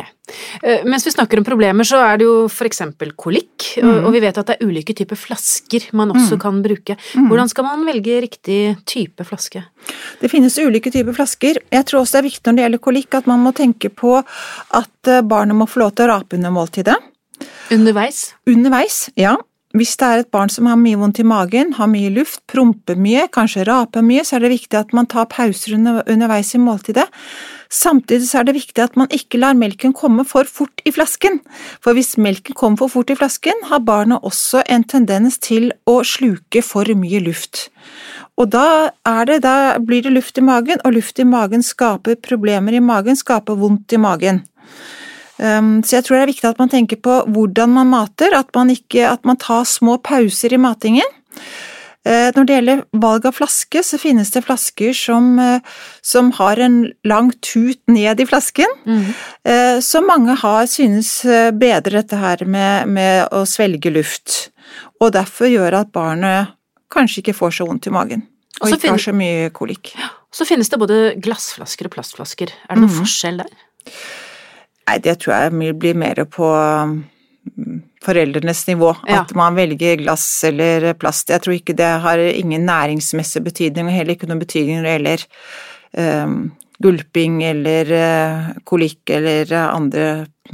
Eh, 0.63 0.85
mens 0.85 1.07
vi 1.07 1.11
snakker 1.11 1.39
om 1.39 1.45
problemer, 1.45 1.85
så 1.85 1.99
er 1.99 2.21
det 2.21 2.29
jo 2.29 2.35
f.eks. 2.47 2.81
kolikk, 3.19 3.65
mm. 3.83 4.05
og 4.07 4.13
vi 4.15 4.21
vet 4.23 4.37
at 4.39 4.53
det 4.53 4.55
er 4.55 4.69
ulike 4.71 4.95
typer 4.95 5.19
flasker 5.19 5.89
man 5.99 6.13
også 6.15 6.39
mm. 6.39 6.43
kan 6.45 6.61
bruke. 6.63 6.97
Mm. 7.19 7.27
Hvordan 7.31 7.51
skal 7.51 7.67
man 7.67 7.83
velge 7.89 8.21
riktig 8.23 8.61
type 8.87 9.27
flaske? 9.27 9.65
Det 10.21 10.31
finnes 10.31 10.61
ulike 10.63 10.93
typer 10.95 11.17
flasker. 11.17 11.59
Jeg 11.75 11.89
tror 11.91 12.05
også 12.05 12.19
det 12.19 12.23
er 12.23 12.29
viktig 12.29 12.47
når 12.47 12.57
det 12.61 12.67
gjelder 12.67 12.85
kolikk 12.87 13.19
at 13.19 13.27
man 13.31 13.43
må 13.43 13.55
tenke 13.57 13.91
på 13.91 14.15
at 14.21 15.11
eh, 15.11 15.25
barnet 15.27 15.59
må 15.59 15.67
få 15.67 15.83
lov 15.83 15.97
til 15.97 16.07
å 16.07 16.15
rape 16.15 16.39
under 16.39 16.55
måltidet. 16.55 17.01
Underveis? 17.73 18.35
Underveis, 18.51 19.09
ja. 19.17 19.37
Hvis 19.75 19.97
det 19.99 20.07
er 20.07 20.21
et 20.23 20.31
barn 20.31 20.53
som 20.53 20.69
har 20.71 20.77
mye 20.79 20.99
vondt 21.01 21.19
i 21.19 21.25
magen, 21.27 21.73
har 21.75 21.89
mye 21.91 22.13
luft, 22.15 22.45
promper 22.47 22.95
mye, 22.95 23.25
kanskje 23.35 23.65
raper 23.67 24.05
mye, 24.07 24.23
så 24.23 24.37
er 24.37 24.45
det 24.45 24.53
viktig 24.53 24.79
at 24.79 24.95
man 24.95 25.09
tar 25.11 25.27
pauser 25.33 25.75
underveis 25.75 26.53
i 26.55 26.61
måltidet. 26.63 27.09
Samtidig 27.75 28.29
så 28.29 28.39
er 28.39 28.47
det 28.47 28.55
viktig 28.55 28.85
at 28.85 28.95
man 28.95 29.11
ikke 29.11 29.41
lar 29.43 29.59
melken 29.59 29.97
komme 29.97 30.23
for 30.31 30.47
fort 30.47 30.85
i 30.87 30.93
flasken, 30.95 31.41
for 31.83 31.99
hvis 31.99 32.15
melken 32.23 32.55
kommer 32.55 32.85
for 32.85 32.93
fort 32.93 33.11
i 33.11 33.19
flasken, 33.19 33.67
har 33.67 33.83
barnet 33.83 34.23
også 34.23 34.63
en 34.71 34.87
tendens 34.87 35.41
til 35.43 35.73
å 35.91 36.05
sluke 36.07 36.63
for 36.63 36.87
mye 36.95 37.25
luft. 37.27 37.67
Og 38.39 38.55
da, 38.55 38.93
det, 39.27 39.41
da 39.43 39.75
blir 39.83 40.07
det 40.07 40.15
luft 40.15 40.39
i 40.39 40.47
magen, 40.47 40.79
og 40.87 40.95
luft 41.01 41.19
i 41.19 41.27
magen 41.27 41.67
skaper 41.67 42.21
problemer 42.23 42.79
i 42.79 42.83
magen, 42.83 43.19
skaper 43.19 43.59
vondt 43.59 43.99
i 43.99 43.99
magen. 43.99 44.45
Ehm, 45.43 45.83
så 45.83 45.99
jeg 45.99 46.07
tror 46.07 46.19
det 46.19 46.25
er 46.25 46.33
viktig 46.33 46.51
at 46.51 46.61
man 46.63 46.73
tenker 46.73 47.01
på 47.03 47.21
hvordan 47.35 47.73
man 47.75 47.91
mater, 47.93 48.35
at 48.37 48.51
man, 48.55 48.71
ikke, 48.71 49.07
at 49.09 49.25
man 49.27 49.39
tar 49.41 49.65
små 49.69 49.99
pauser 50.05 50.55
i 50.55 50.61
matingen. 50.61 51.17
Eh, 52.05 52.29
når 52.37 52.45
det 52.45 52.57
gjelder 52.59 52.83
valg 53.01 53.27
av 53.27 53.37
flaske, 53.39 53.81
så 53.81 53.97
finnes 53.97 54.29
det 54.35 54.45
flasker 54.45 54.93
som, 54.97 55.39
eh, 55.41 55.79
som 56.05 56.29
har 56.37 56.61
en 56.61 56.83
lang 57.09 57.33
tut 57.41 57.81
ned 57.89 58.21
i 58.21 58.27
flasken, 58.29 58.69
mm. 58.85 59.07
så 59.81 60.03
mange 60.05 60.37
har 60.37 60.67
synes 60.69 61.23
bedre 61.57 62.03
dette 62.03 62.19
her 62.21 62.45
med, 62.45 62.93
med, 62.93 63.33
å 63.33 63.47
svelge 63.49 63.93
luft, 63.93 64.51
og 65.01 65.15
derfor 65.17 65.49
gjør 65.49 65.79
at 65.81 65.95
barnet 65.97 66.53
kanskje 66.93 67.23
ikke 67.23 67.37
får 67.41 67.57
så 67.57 67.69
vondt 67.71 67.89
i 67.89 67.95
magen, 67.95 68.27
og 68.61 68.77
ikke 68.77 68.93
har 68.93 69.01
så 69.01 69.17
mye 69.17 69.49
kolikk. 69.57 69.95
Så 70.35 70.45
finnes 70.45 70.69
det 70.69 70.81
både 70.83 71.01
glassflasker 71.25 71.89
og 71.89 71.97
plastflasker, 71.97 72.53
er 72.53 72.77
det 72.77 72.85
noen 72.85 72.93
mm. 72.93 73.01
forskjell 73.01 73.41
der? 73.41 73.57
Nei, 74.85 74.99
det 75.05 75.19
tror 75.23 75.35
jeg 75.37 75.77
blir 75.81 75.97
mer 75.97 76.21
på 76.29 76.49
mm, 76.49 77.79
foreldrenes 78.05 78.67
nivå. 78.69 78.91
Ja. 79.09 79.23
At 79.23 79.33
man 79.39 79.57
velger 79.57 79.97
glass 80.03 80.27
eller 80.45 80.93
plast. 80.99 81.33
Jeg 81.33 81.45
tror 81.45 81.57
ikke 81.57 81.77
det 81.79 81.93
har 82.05 82.21
ingen 82.21 82.67
næringsmessig 82.69 83.45
betydning, 83.47 83.89
og 83.89 83.97
heller 83.97 84.17
ikke 84.17 84.29
noen 84.31 84.45
betydning 84.45 84.81
når 84.81 84.89
det 84.89 84.95
gjelder 84.99 85.27
um, 86.27 86.39
gulping 86.85 87.41
eller 87.47 87.93
uh, 87.97 88.55
kolikk 88.69 89.15
eller 89.15 89.53
andre 89.63 90.07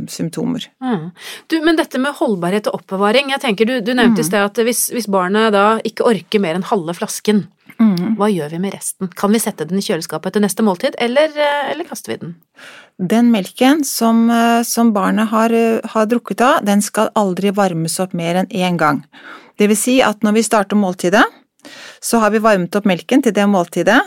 symptomer. 0.09 0.65
Mm. 0.83 1.11
Du, 1.51 1.59
men 1.65 1.79
dette 1.79 1.99
med 1.99 2.15
holdbarhet 2.21 2.69
og 2.71 2.81
oppbevaring, 2.81 3.33
jeg 3.35 3.43
tenker 3.43 3.67
du, 3.67 3.79
du 3.83 3.93
nevnte 3.95 4.23
i 4.23 4.27
mm. 4.27 4.29
sted 4.29 4.45
at 4.45 4.61
hvis, 4.67 4.85
hvis, 4.95 5.09
barnet 5.11 5.51
da 5.57 5.65
ikke 5.87 6.07
orker 6.07 6.43
mer 6.43 6.59
enn 6.59 6.69
halve 6.71 6.95
flasken, 6.97 7.49
mm. 7.81 8.15
hva 8.19 8.29
gjør 8.31 8.53
vi 8.55 8.61
med 8.63 8.75
resten? 8.77 9.11
Kan 9.17 9.33
vi 9.35 9.41
sette 9.43 9.67
den 9.69 9.81
i 9.81 9.85
kjøleskapet 9.85 10.37
til 10.37 10.45
neste 10.45 10.65
måltid, 10.67 10.97
eller, 11.01 11.33
eh, 11.35 11.73
eller 11.73 11.89
kaster 11.89 12.15
vi 12.15 12.19
den? 12.23 12.35
Den 13.01 13.31
melken 13.33 13.85
som, 13.89 14.29
eh, 14.31 14.63
som 14.69 14.93
barnet 14.93 15.29
har, 15.33 15.53
eh, 15.53 15.81
har, 15.85 16.07
drukket 16.07 16.41
av, 16.41 16.65
den 16.65 16.83
skal 16.83 17.11
aldri 17.17 17.51
varmes 17.51 17.99
opp 18.01 18.13
mer 18.13 18.43
enn 18.43 18.49
én 18.49 18.77
gang. 18.77 19.05
Det 19.59 19.69
vil 19.69 19.77
si 19.77 20.01
at 20.03 20.21
når 20.21 20.35
vi 20.35 20.43
starter 20.43 20.77
måltidet, 20.77 21.25
så 22.03 22.19
har 22.23 22.33
vi 22.33 22.41
varmet 22.41 22.75
opp 22.77 22.87
melken 22.89 23.21
til 23.25 23.35
det 23.37 23.45
måltidet, 23.51 23.99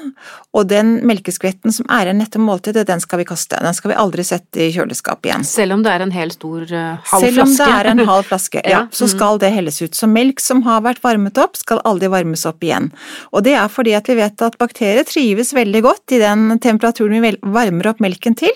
og 0.53 0.67
den 0.69 0.95
melkeskvetten 1.05 1.73
som 1.73 1.85
er 1.93 2.09
igjen 2.09 2.23
etter 2.25 2.41
måltidet, 2.41 2.87
den 2.89 3.01
skal 3.03 3.21
vi 3.21 3.27
kaste. 3.29 3.59
Den 3.61 3.75
skal 3.77 3.93
vi 3.93 3.97
aldri 4.01 4.25
sette 4.25 4.65
i 4.65 4.71
kjøleskapet 4.73 5.29
igjen. 5.29 5.45
Selv 5.45 5.77
om 5.77 5.83
det 5.85 5.93
er 5.93 6.05
en 6.05 6.13
hel 6.13 6.33
stor 6.33 6.65
uh, 6.69 7.11
halv 7.11 7.25
Selv 7.27 7.43
om 7.45 7.53
det 7.53 7.67
er 7.69 7.89
en 7.91 8.03
halv 8.11 8.27
flaske, 8.29 8.63
ja, 8.69 8.83
så 8.93 9.09
skal 9.11 9.37
det 9.41 9.53
helles 9.53 9.77
ut. 9.83 9.93
Så 9.97 10.09
melk 10.09 10.41
som 10.41 10.63
har 10.65 10.81
vært 10.85 11.03
varmet 11.05 11.37
opp, 11.41 11.57
skal 11.59 11.83
aldri 11.85 12.09
varmes 12.13 12.47
opp 12.49 12.65
igjen. 12.65 12.89
Og 13.31 13.45
det 13.45 13.55
er 13.59 13.69
fordi 13.69 13.93
at 13.97 14.09
vi 14.09 14.17
vet 14.17 14.45
at 14.45 14.57
bakterier 14.61 15.05
trives 15.07 15.53
veldig 15.53 15.83
godt 15.85 16.17
i 16.17 16.21
den 16.23 16.57
temperaturen 16.63 17.21
vi 17.23 17.35
varmer 17.53 17.93
opp 17.93 18.01
melken 18.03 18.37
til, 18.37 18.53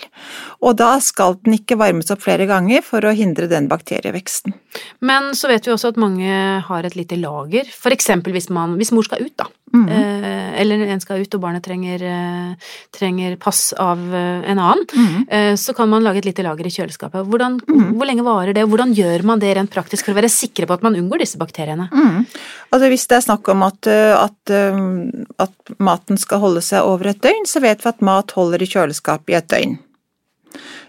og 0.66 0.78
da 0.82 0.96
skal 1.04 1.38
den 1.46 1.60
ikke 1.60 1.78
varmes 1.78 2.10
opp 2.14 2.26
flere 2.26 2.50
ganger 2.50 2.82
for 2.86 3.06
å 3.06 3.14
hindre 3.14 3.50
den 3.52 3.70
bakterieveksten. 3.70 4.56
Men 5.06 5.34
så 5.38 5.50
vet 5.52 5.68
vi 5.68 5.74
også 5.74 5.94
at 5.94 6.00
mange 6.02 6.30
har 6.68 6.86
et 6.86 6.98
lite 6.98 7.18
lager, 7.20 7.70
for 7.74 7.94
eksempel 7.94 8.36
hvis, 8.36 8.50
man, 8.54 8.76
hvis 8.80 8.94
mor 8.96 9.06
skal 9.08 9.26
ut, 9.26 9.27
da. 9.36 9.48
Mm. 9.74 9.90
Eh, 9.92 10.62
eller 10.62 10.80
en 10.94 11.02
skal 11.04 11.22
ut 11.22 11.36
og 11.36 11.42
barnet 11.44 11.66
trenger, 11.66 12.04
eh, 12.08 12.72
trenger 12.96 13.36
pass 13.42 13.74
av 13.74 14.00
eh, 14.00 14.48
en 14.52 14.62
annen. 14.62 14.86
Mm. 14.94 15.28
Eh, 15.28 15.56
så 15.60 15.76
kan 15.76 15.90
man 15.90 16.06
lage 16.06 16.22
et 16.22 16.30
lite 16.30 16.46
lager 16.46 16.68
i 16.68 16.72
kjøleskapet. 16.72 17.28
Hvordan, 17.28 17.60
mm. 17.68 17.90
Hvor 17.98 18.10
lenge 18.10 18.26
varer 18.26 18.56
det, 18.56 18.64
og 18.64 18.72
hvordan 18.72 18.96
gjør 18.96 19.26
man 19.28 19.44
det 19.44 19.54
rent 19.58 19.74
praktisk 19.74 20.08
for 20.08 20.16
å 20.16 20.20
være 20.22 20.32
sikre 20.32 20.70
på 20.70 20.78
at 20.78 20.86
man 20.88 20.96
unngår 21.00 21.26
disse 21.26 21.42
bakteriene? 21.42 21.90
Mm. 21.92 22.24
Altså 22.72 22.92
Hvis 22.94 23.08
det 23.12 23.20
er 23.20 23.28
snakk 23.28 23.52
om 23.54 23.68
at, 23.68 23.92
eh, 23.92 24.16
at, 24.16 24.56
eh, 24.56 24.82
at 25.44 25.78
maten 25.84 26.22
skal 26.22 26.44
holde 26.46 26.64
seg 26.64 26.88
over 26.88 27.12
et 27.12 27.22
døgn, 27.24 27.48
så 27.50 27.64
vet 27.64 27.84
vi 27.84 27.92
at 27.92 28.06
mat 28.06 28.32
holder 28.38 28.64
i 28.64 28.72
kjøleskapet 28.72 29.36
i 29.36 29.40
et 29.42 29.52
døgn. 29.52 29.80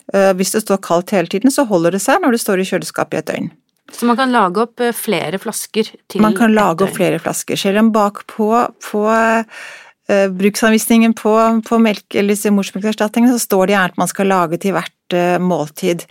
Hvis 0.08 0.54
det 0.54 0.62
står 0.62 0.78
kaldt 0.80 1.10
hele 1.12 1.28
tiden, 1.28 1.52
så 1.52 1.66
holder 1.68 1.92
det 1.92 2.00
seg 2.00 2.22
når 2.22 2.32
det 2.32 2.40
står 2.40 2.62
i 2.62 2.64
kjøleskapet 2.64 3.18
i 3.18 3.18
et 3.18 3.26
døgn. 3.28 3.50
Så 3.92 4.06
man 4.06 4.18
kan 4.18 4.32
lage 4.32 4.62
opp 4.62 4.82
eh, 4.84 4.94
flere 4.96 5.40
flasker 5.40 5.90
til 6.10 6.22
Man 6.22 6.36
kan 6.36 6.52
lage 6.54 6.84
opp 6.84 6.96
flere 6.98 7.20
flasker. 7.22 7.58
Selv 7.58 7.80
om 7.82 7.92
bakpå 7.94 8.50
på 8.90 9.04
uh, 9.08 10.28
bruksanvisningen 10.42 11.16
på, 11.16 11.32
på 11.64 11.80
melk 11.82 12.14
eller 12.14 12.36
disse 12.36 12.52
morsmelkerstatningene 12.54 13.36
så 13.36 13.46
står 13.46 13.66
det 13.66 13.76
gjerne 13.76 13.94
at 13.94 13.98
man 14.04 14.12
skal 14.12 14.32
lage 14.34 14.60
til 14.62 14.76
hvert 14.76 15.16
uh, 15.16 15.40
måltid. 15.40 16.04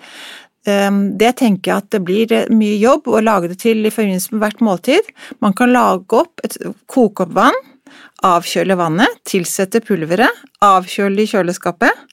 Um, 0.68 1.16
det 1.20 1.38
tenker 1.40 1.72
jeg 1.72 1.86
at 1.86 1.94
det 1.96 2.04
blir 2.04 2.34
mye 2.52 2.76
jobb 2.82 3.08
å 3.08 3.24
lage 3.24 3.54
det 3.54 3.62
til 3.62 3.86
i 3.88 3.94
forbindelse 3.94 4.34
med 4.34 4.44
hvert 4.44 4.64
måltid. 4.66 5.14
Man 5.46 5.56
kan 5.56 5.72
lage 5.72 6.18
opp 6.18 6.44
et 6.44 6.58
koke 6.92 7.24
opp 7.24 7.38
vann, 7.38 7.56
avkjøle 8.28 8.76
vannet, 8.80 9.22
tilsette 9.30 9.80
pulveret, 9.86 10.44
avkjøle 10.66 11.24
i 11.24 11.30
kjøleskapet. 11.30 12.08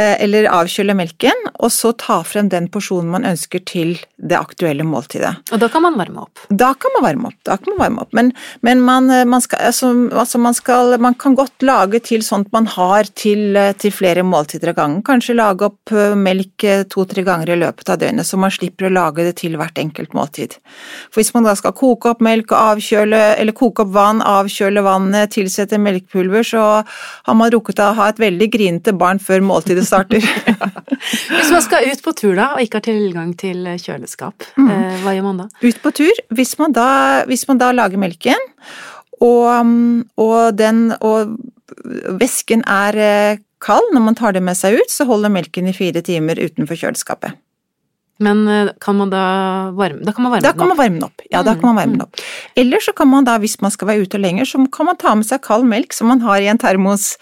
Eh, 0.00 0.14
eller 0.24 0.46
avkjøle 0.48 0.94
melken, 0.96 1.36
og 1.60 1.68
så 1.68 1.90
ta 2.00 2.22
frem 2.24 2.46
den 2.48 2.70
porsjonen 2.72 3.10
man 3.12 3.26
ønsker 3.28 3.60
til 3.68 3.90
det 4.16 4.38
aktuelle 4.38 4.86
måltidet. 4.88 5.34
Og 5.52 5.60
da 5.60 5.68
kan 5.68 5.84
man 5.84 5.98
varme 6.00 6.22
opp? 6.24 6.46
Da 6.48 6.70
kan 6.80 6.94
man 6.94 7.04
varme 7.04 7.28
opp. 7.28 7.36
da 7.44 7.58
kan 7.60 7.74
man 7.74 7.80
varme 7.82 8.00
opp. 8.06 8.14
Men, 8.16 8.30
men 8.64 8.80
man, 8.80 9.10
eh, 9.12 9.26
man, 9.28 9.44
skal, 9.44 9.60
altså, 9.68 9.90
altså 10.16 10.40
man, 10.40 10.56
skal, 10.56 10.96
man, 10.96 11.12
kan 11.20 11.36
godt 11.36 11.60
lage 11.60 12.00
til 12.08 12.24
sånt 12.24 12.48
man 12.56 12.70
har 12.72 13.10
til, 13.12 13.52
eh, 13.54 13.74
til 13.76 13.92
flere 13.92 14.24
måltider 14.24 14.72
av 14.72 14.78
gangen. 14.80 15.02
Kanskje 15.04 15.36
lage 15.36 15.68
opp 15.68 15.92
melk 16.16 16.64
to-tre 16.88 17.26
ganger 17.26 17.52
i 17.52 17.60
løpet 17.60 17.92
av 17.92 18.00
døgnet, 18.00 18.24
så 18.24 18.40
man 18.40 18.54
slipper 18.54 18.88
å 18.88 18.94
lage 18.94 19.28
det 19.28 19.36
til 19.42 19.58
hvert 19.60 19.76
enkelt 19.76 20.16
måltid. 20.16 20.56
For 21.12 21.20
hvis 21.20 21.34
man 21.36 21.44
da 21.44 21.52
skal 21.58 21.76
koke 21.76 22.14
opp 22.14 22.24
melk 22.24 22.56
og 22.56 22.78
avkjøle, 22.78 23.20
eller 23.36 23.58
koke 23.60 23.84
opp 23.84 23.92
vann, 23.92 24.24
avkjøle 24.24 24.88
vannet, 24.88 25.36
tilsette 25.36 25.76
melkepulver, 25.76 26.48
så 26.54 26.64
har 26.80 27.36
man 27.36 27.52
rukket 27.52 27.84
å 27.84 27.92
ha 28.00 28.08
et 28.08 28.24
veldig 28.24 28.48
grinete 28.56 28.96
barn 28.96 29.20
før 29.20 29.44
måltidet 29.44 29.81
det 29.82 29.88
starter. 29.88 30.24
Hvis 31.36 31.52
man 31.52 31.64
skal 31.64 31.90
ut 31.90 32.02
på 32.04 32.14
tur 32.18 32.32
da, 32.38 32.52
og 32.56 32.64
ikke 32.64 32.80
har 32.80 32.86
tilgang 32.86 33.34
til 33.38 33.68
kjøleskap, 33.82 34.48
mm. 34.56 34.72
Eh, 34.72 34.98
hva 35.04 35.14
gjør 35.16 35.28
man 35.28 35.44
da? 35.44 35.48
Ut 35.62 35.82
på 35.82 35.92
tur, 35.98 36.24
hvis 36.32 36.56
man 36.60 36.74
da, 36.76 36.88
hvis 37.28 37.44
man 37.50 37.60
da 37.60 37.72
lager 37.74 38.00
melken, 38.00 38.48
og, 39.22 39.72
og, 40.18 40.38
den, 40.58 40.84
og 41.04 41.36
væsken 42.22 42.64
er 42.66 42.98
eh, 42.98 43.42
kald 43.62 43.92
når 43.94 44.04
man 44.08 44.18
tar 44.18 44.34
det 44.34 44.42
med 44.44 44.58
seg 44.58 44.80
ut, 44.80 44.90
så 44.90 45.06
holder 45.08 45.32
melken 45.32 45.70
i 45.70 45.76
fire 45.76 46.02
timer 46.04 46.40
utenfor 46.40 46.78
kjøleskapet. 46.78 47.38
Men 48.20 48.48
eh, 48.48 48.68
kan 48.80 48.96
man 48.96 49.10
da 49.10 49.70
varme 49.74 50.04
Da 50.04 50.12
kan 50.12 50.22
man 50.22 50.32
varme 50.32 50.42
Da 50.44 50.52
den 50.52 50.58
kan 50.58 50.68
opp? 50.70 50.76
man 50.76 50.78
varme 50.78 50.98
den 51.00 51.04
opp. 51.08 51.20
Ja, 51.30 51.42
da 51.42 51.54
kan 51.54 51.62
man 51.62 51.76
varme 51.76 51.92
den 51.96 52.02
opp. 52.02 52.20
Eller 52.56 52.78
så 52.84 52.92
kan 52.94 53.08
man 53.08 53.24
da, 53.24 53.38
hvis 53.38 53.60
man 53.60 53.70
skal 53.70 53.88
være 53.88 54.02
ute 54.06 54.18
lenger, 54.20 54.44
så 54.44 54.60
kan 54.70 54.86
man 54.86 54.96
ta 54.96 55.14
med 55.14 55.26
seg 55.26 55.40
kald 55.42 55.64
melk 55.66 55.92
som 55.96 56.08
man 56.12 56.20
har 56.20 56.40
i 56.40 56.46
en 56.52 56.58
termos. 56.58 57.16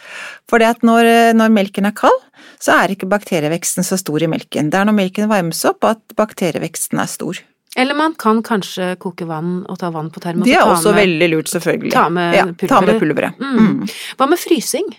For 0.50 0.58
det 0.58 0.66
at 0.66 0.82
når, 0.82 1.32
når 1.38 1.48
melken 1.54 1.86
er 1.86 1.92
kald, 1.96 2.18
så 2.60 2.74
er 2.82 2.92
ikke 2.96 3.08
bakterieveksten 3.08 3.86
så 3.86 3.96
stor 3.96 4.20
i 4.22 4.28
melken. 4.28 4.68
Det 4.70 4.76
er 4.80 4.84
når 4.84 4.96
melken 4.98 5.30
varmes 5.30 5.64
opp 5.64 5.84
at 5.88 6.02
bakterieveksten 6.18 7.00
er 7.00 7.08
stor. 7.08 7.38
Eller 7.78 7.94
man 7.94 8.12
kan 8.18 8.42
kanskje 8.42 8.96
koke 8.98 9.24
vann 9.28 9.60
og 9.70 9.78
ta 9.78 9.88
vann 9.94 10.10
på 10.10 10.20
termos. 10.20 10.44
Det 10.44 10.56
er 10.58 10.66
også 10.66 10.90
med- 10.92 11.04
veldig 11.06 11.28
lurt, 11.30 11.48
selvfølgelig. 11.48 11.92
ta 11.94 12.08
med 12.10 12.34
ja, 12.34 12.44
Ta 12.66 12.80
med 12.82 12.98
pulveret. 13.00 13.38
Mm. 13.38 13.86
Hva 14.18 14.26
med 14.28 14.38
frysing? 14.42 14.90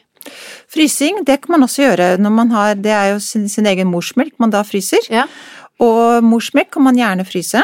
Frysing, 0.71 1.23
det 1.25 1.41
kan 1.41 1.51
man 1.57 1.65
også 1.67 1.83
gjøre 1.83 2.17
når 2.21 2.31
man 2.31 2.51
har 2.53 2.75
Det 2.75 2.91
er 2.93 3.13
jo 3.13 3.19
sin, 3.19 3.47
sin 3.49 3.65
egen 3.65 3.89
morsmelk 3.91 4.33
man 4.39 4.49
da 4.53 4.61
fryser. 4.63 5.03
Ja. 5.11 5.25
Og 5.81 6.25
morsmelk 6.25 6.71
kan 6.75 6.85
man 6.85 6.99
gjerne 6.99 7.25
fryse. 7.27 7.63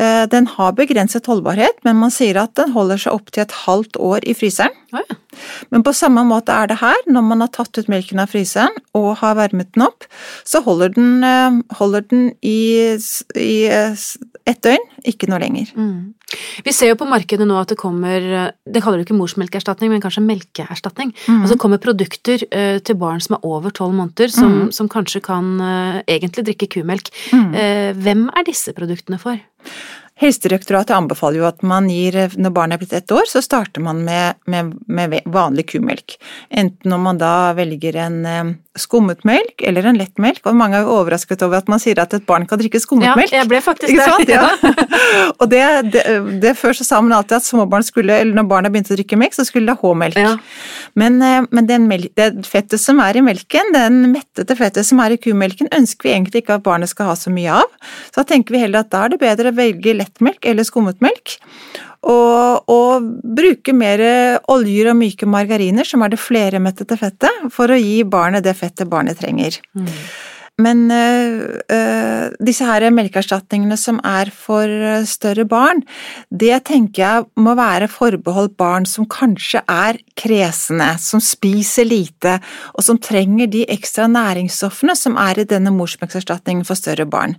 Eh, 0.00 0.26
Den 0.28 0.46
har 0.46 0.72
begrenset 0.72 1.26
holdbarhet, 1.26 1.78
men 1.84 1.96
man 2.00 2.12
sier 2.12 2.38
at 2.42 2.54
den 2.58 2.72
holder 2.72 3.00
seg 3.00 3.12
opptil 3.16 3.44
et 3.44 3.56
halvt 3.66 3.98
år 4.00 4.24
i 4.24 4.34
fryseren. 4.36 4.74
Ja, 4.92 5.02
ja. 5.08 5.16
Men 5.72 5.84
på 5.84 5.94
samme 5.96 6.24
måte 6.28 6.52
er 6.52 6.68
det 6.68 6.80
her, 6.82 6.98
når 7.08 7.24
man 7.24 7.40
har 7.44 7.52
tatt 7.54 7.78
ut 7.78 7.88
melken 7.88 8.20
av 8.20 8.32
fryseren 8.32 8.74
og 8.98 9.16
har 9.22 9.36
varmet 9.38 9.72
den 9.72 9.86
opp, 9.86 10.04
så 10.44 10.60
holder 10.64 10.92
den, 10.96 11.24
eh, 11.24 11.60
holder 11.78 12.04
den 12.08 12.32
i, 12.42 12.96
i 13.36 13.52
eh, 13.68 13.96
ett 14.48 14.60
døgn, 14.64 14.84
ikke 15.08 15.28
noe 15.30 15.40
lenger. 15.42 15.70
Mm. 15.76 16.12
Vi 16.64 16.72
ser 16.74 16.92
jo 16.92 16.98
på 17.00 17.08
markedet 17.08 17.44
nå 17.48 17.58
at 17.60 17.72
det 17.72 17.76
kommer 17.80 18.24
Det 18.64 18.80
kaller 18.80 19.00
du 19.00 19.04
ikke 19.04 19.16
morsmelkerstatning, 19.18 19.90
men 19.92 20.02
kanskje 20.02 20.24
melkeerstatning. 20.24 21.12
Mm. 21.26 21.40
Altså 21.42 21.56
det 21.56 21.62
kommer 21.62 21.82
produkter 21.82 22.44
uh, 22.48 22.78
til 22.80 22.98
barn 23.00 23.20
som 23.22 23.36
er 23.36 23.48
over 23.48 23.74
tolv 23.74 23.96
måneder, 23.98 24.32
som, 24.32 24.70
som 24.74 24.90
kanskje 24.92 25.22
kan 25.24 25.56
uh, 25.60 26.00
egentlig 26.06 26.46
drikke 26.48 26.70
kumelk. 26.78 27.12
Mm. 27.32 27.50
Eh, 27.52 27.90
hvem 27.98 28.28
er 28.32 28.46
disse 28.48 28.72
produktene 28.76 29.18
for? 29.20 29.40
Helsedirektoratet 30.22 30.94
anbefaler 30.94 31.40
jo 31.40 31.46
at 31.48 31.62
man 31.66 31.88
gir, 31.90 32.14
når 32.36 32.52
barnet 32.54 32.76
er 32.76 32.82
blitt 32.82 32.94
ett 32.96 33.14
år, 33.14 33.26
så 33.28 33.42
starter 33.42 33.82
man 33.82 34.04
med, 34.06 34.38
med, 34.46 34.74
med 34.86 35.16
vanlig 35.32 35.70
kumelk. 35.72 36.16
Enten 36.50 36.94
om 36.94 37.08
man 37.08 37.18
da 37.20 37.52
velger 37.58 37.98
en 38.04 38.18
skummet 38.78 39.20
melk 39.28 39.60
eller 39.68 39.84
en 39.90 39.98
lett 40.00 40.16
melk, 40.22 40.40
og 40.48 40.56
mange 40.56 40.78
er 40.78 40.86
jo 40.86 40.94
overrasket 40.96 41.42
over 41.44 41.60
at 41.60 41.68
man 41.68 41.80
sier 41.82 41.98
at 42.00 42.14
et 42.16 42.24
barn 42.28 42.46
kan 42.48 42.60
drikke 42.60 42.80
skummet 42.80 43.10
Ja, 43.10 43.16
melk. 43.18 43.34
jeg 43.34 43.48
ble 43.50 43.60
faktisk 43.60 43.92
det. 43.92 44.06
sant? 44.06 44.32
Ja. 44.32 44.46
og 45.40 45.44
det, 45.52 45.60
det, 45.92 46.04
det 46.40 46.54
Før 46.56 46.76
så 46.78 46.86
sa 46.86 47.00
man 47.04 47.12
alltid 47.18 47.36
at 47.36 47.46
småbarn 47.48 47.84
skulle, 47.84 48.16
eller 48.24 48.38
når 48.38 48.48
barna 48.48 48.72
begynte 48.72 48.94
å 48.94 48.98
drikke 48.98 49.18
melk, 49.20 49.36
så 49.36 49.44
skulle 49.44 49.68
de 49.68 49.76
ha 49.76 49.92
H-melk. 49.92 50.16
Ja. 50.16 50.32
Men, 50.98 51.20
eh, 51.26 51.44
men 51.52 51.68
den 51.68 51.86
mel 51.90 52.08
det 52.16 52.30
fettet 52.48 52.80
som 52.80 53.00
er 53.04 53.20
i 53.20 53.24
melken, 53.24 53.74
den 53.76 54.02
mettede 54.14 54.56
fettet 54.56 54.88
som 54.88 55.00
er 55.04 55.18
i 55.18 55.20
kumelken, 55.20 55.68
ønsker 55.76 56.08
vi 56.08 56.14
egentlig 56.16 56.44
ikke 56.46 56.56
at 56.56 56.64
barnet 56.66 56.92
skal 56.92 57.12
ha 57.12 57.16
så 57.18 57.32
mye 57.34 57.60
av. 57.60 57.68
Så 58.08 58.22
da 58.22 58.28
tenker 58.32 58.56
vi 58.56 58.64
heller 58.64 58.86
at 58.86 58.92
da 58.94 59.04
er 59.04 59.14
det 59.14 59.20
bedre 59.22 59.52
å 59.52 59.58
velge 59.60 59.98
lettmelk 60.00 60.48
eller 60.48 60.64
skummet 60.68 61.02
melk. 61.04 61.36
Og, 62.02 62.70
og 62.72 63.06
bruke 63.22 63.74
mer 63.76 64.02
oljer 64.50 64.90
og 64.90 64.98
myke 64.98 65.28
margariner, 65.30 65.86
som 65.86 66.02
er 66.02 66.12
det 66.12 66.18
fleremettede 66.18 66.98
fettet, 66.98 67.46
for 67.54 67.70
å 67.70 67.78
gi 67.78 68.02
barnet 68.02 68.42
det 68.46 68.56
fettet 68.58 68.90
barnet 68.90 69.20
trenger. 69.22 69.60
Men 70.60 70.90
øh, 70.92 72.28
disse 72.44 72.66
her 72.68 72.84
melkeerstatningene 72.92 73.76
som 73.80 74.00
er 74.04 74.28
for 74.36 74.68
øh, 74.68 75.06
større 75.08 75.46
barn, 75.48 75.80
det 76.28 76.58
tenker 76.68 77.02
jeg 77.02 77.24
må 77.40 77.54
være 77.56 77.88
forbeholdt 77.88 78.56
barn 78.60 78.86
som 78.86 79.08
kanskje 79.08 79.62
er 79.64 79.96
kresne, 80.18 80.90
som 81.00 81.22
spiser 81.24 81.88
lite, 81.88 82.36
og 82.76 82.84
som 82.84 83.00
trenger 83.00 83.48
de 83.50 83.64
ekstra 83.72 84.06
næringsstoffene 84.12 84.96
som 84.98 85.16
er 85.16 85.40
i 85.40 85.48
denne 85.48 85.72
morsmelkerstatningen 85.74 86.68
for 86.68 86.78
større 86.78 87.08
barn. 87.08 87.38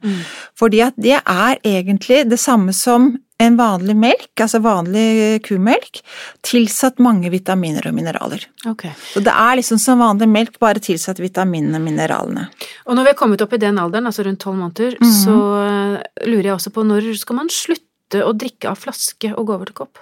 Fordi 0.58 0.82
at 0.88 0.98
det 0.98 1.20
er 1.22 1.62
egentlig 1.62 2.26
det 2.32 2.42
samme 2.42 2.74
som 2.74 3.14
en 3.44 3.58
vanlig 3.60 3.96
melk, 4.00 4.30
altså 4.44 4.60
vanlig 4.64 5.42
kumelk, 5.46 6.02
tilsatt 6.46 7.00
mange 7.04 7.30
vitaminer 7.34 7.86
og 7.90 7.96
mineraler. 7.98 8.46
Okay. 8.70 8.92
Så 9.14 9.24
det 9.26 9.34
er 9.34 9.60
liksom 9.60 9.80
som 9.84 10.00
vanlig 10.04 10.30
melk, 10.32 10.58
bare 10.64 10.80
tilsatt 10.84 11.20
vitaminene 11.24 11.80
og 11.82 11.86
mineralene. 11.88 12.48
Og 12.88 12.96
når 12.98 13.10
vi 13.10 13.14
er 13.14 13.20
kommet 13.20 13.42
opp 13.46 13.54
i 13.54 13.62
den 13.64 13.80
alderen, 13.82 14.08
altså 14.10 14.26
rundt 14.28 14.40
tolv 14.44 14.58
måneder, 14.62 14.98
Mhm. 15.00 15.14
så 15.24 15.38
eh, 15.64 16.28
lurer 16.28 16.44
jeg 16.52 16.56
også 16.58 16.74
på 16.74 16.86
når 16.88 17.14
skal 17.20 17.36
man 17.36 17.50
slutte 17.54 18.24
å 18.24 18.34
drikke 18.38 18.70
av 18.70 18.78
flaske 18.78 19.34
og 19.36 19.48
gå 19.48 19.54
over 19.56 19.66
til 19.72 19.80
kopp? 19.84 19.98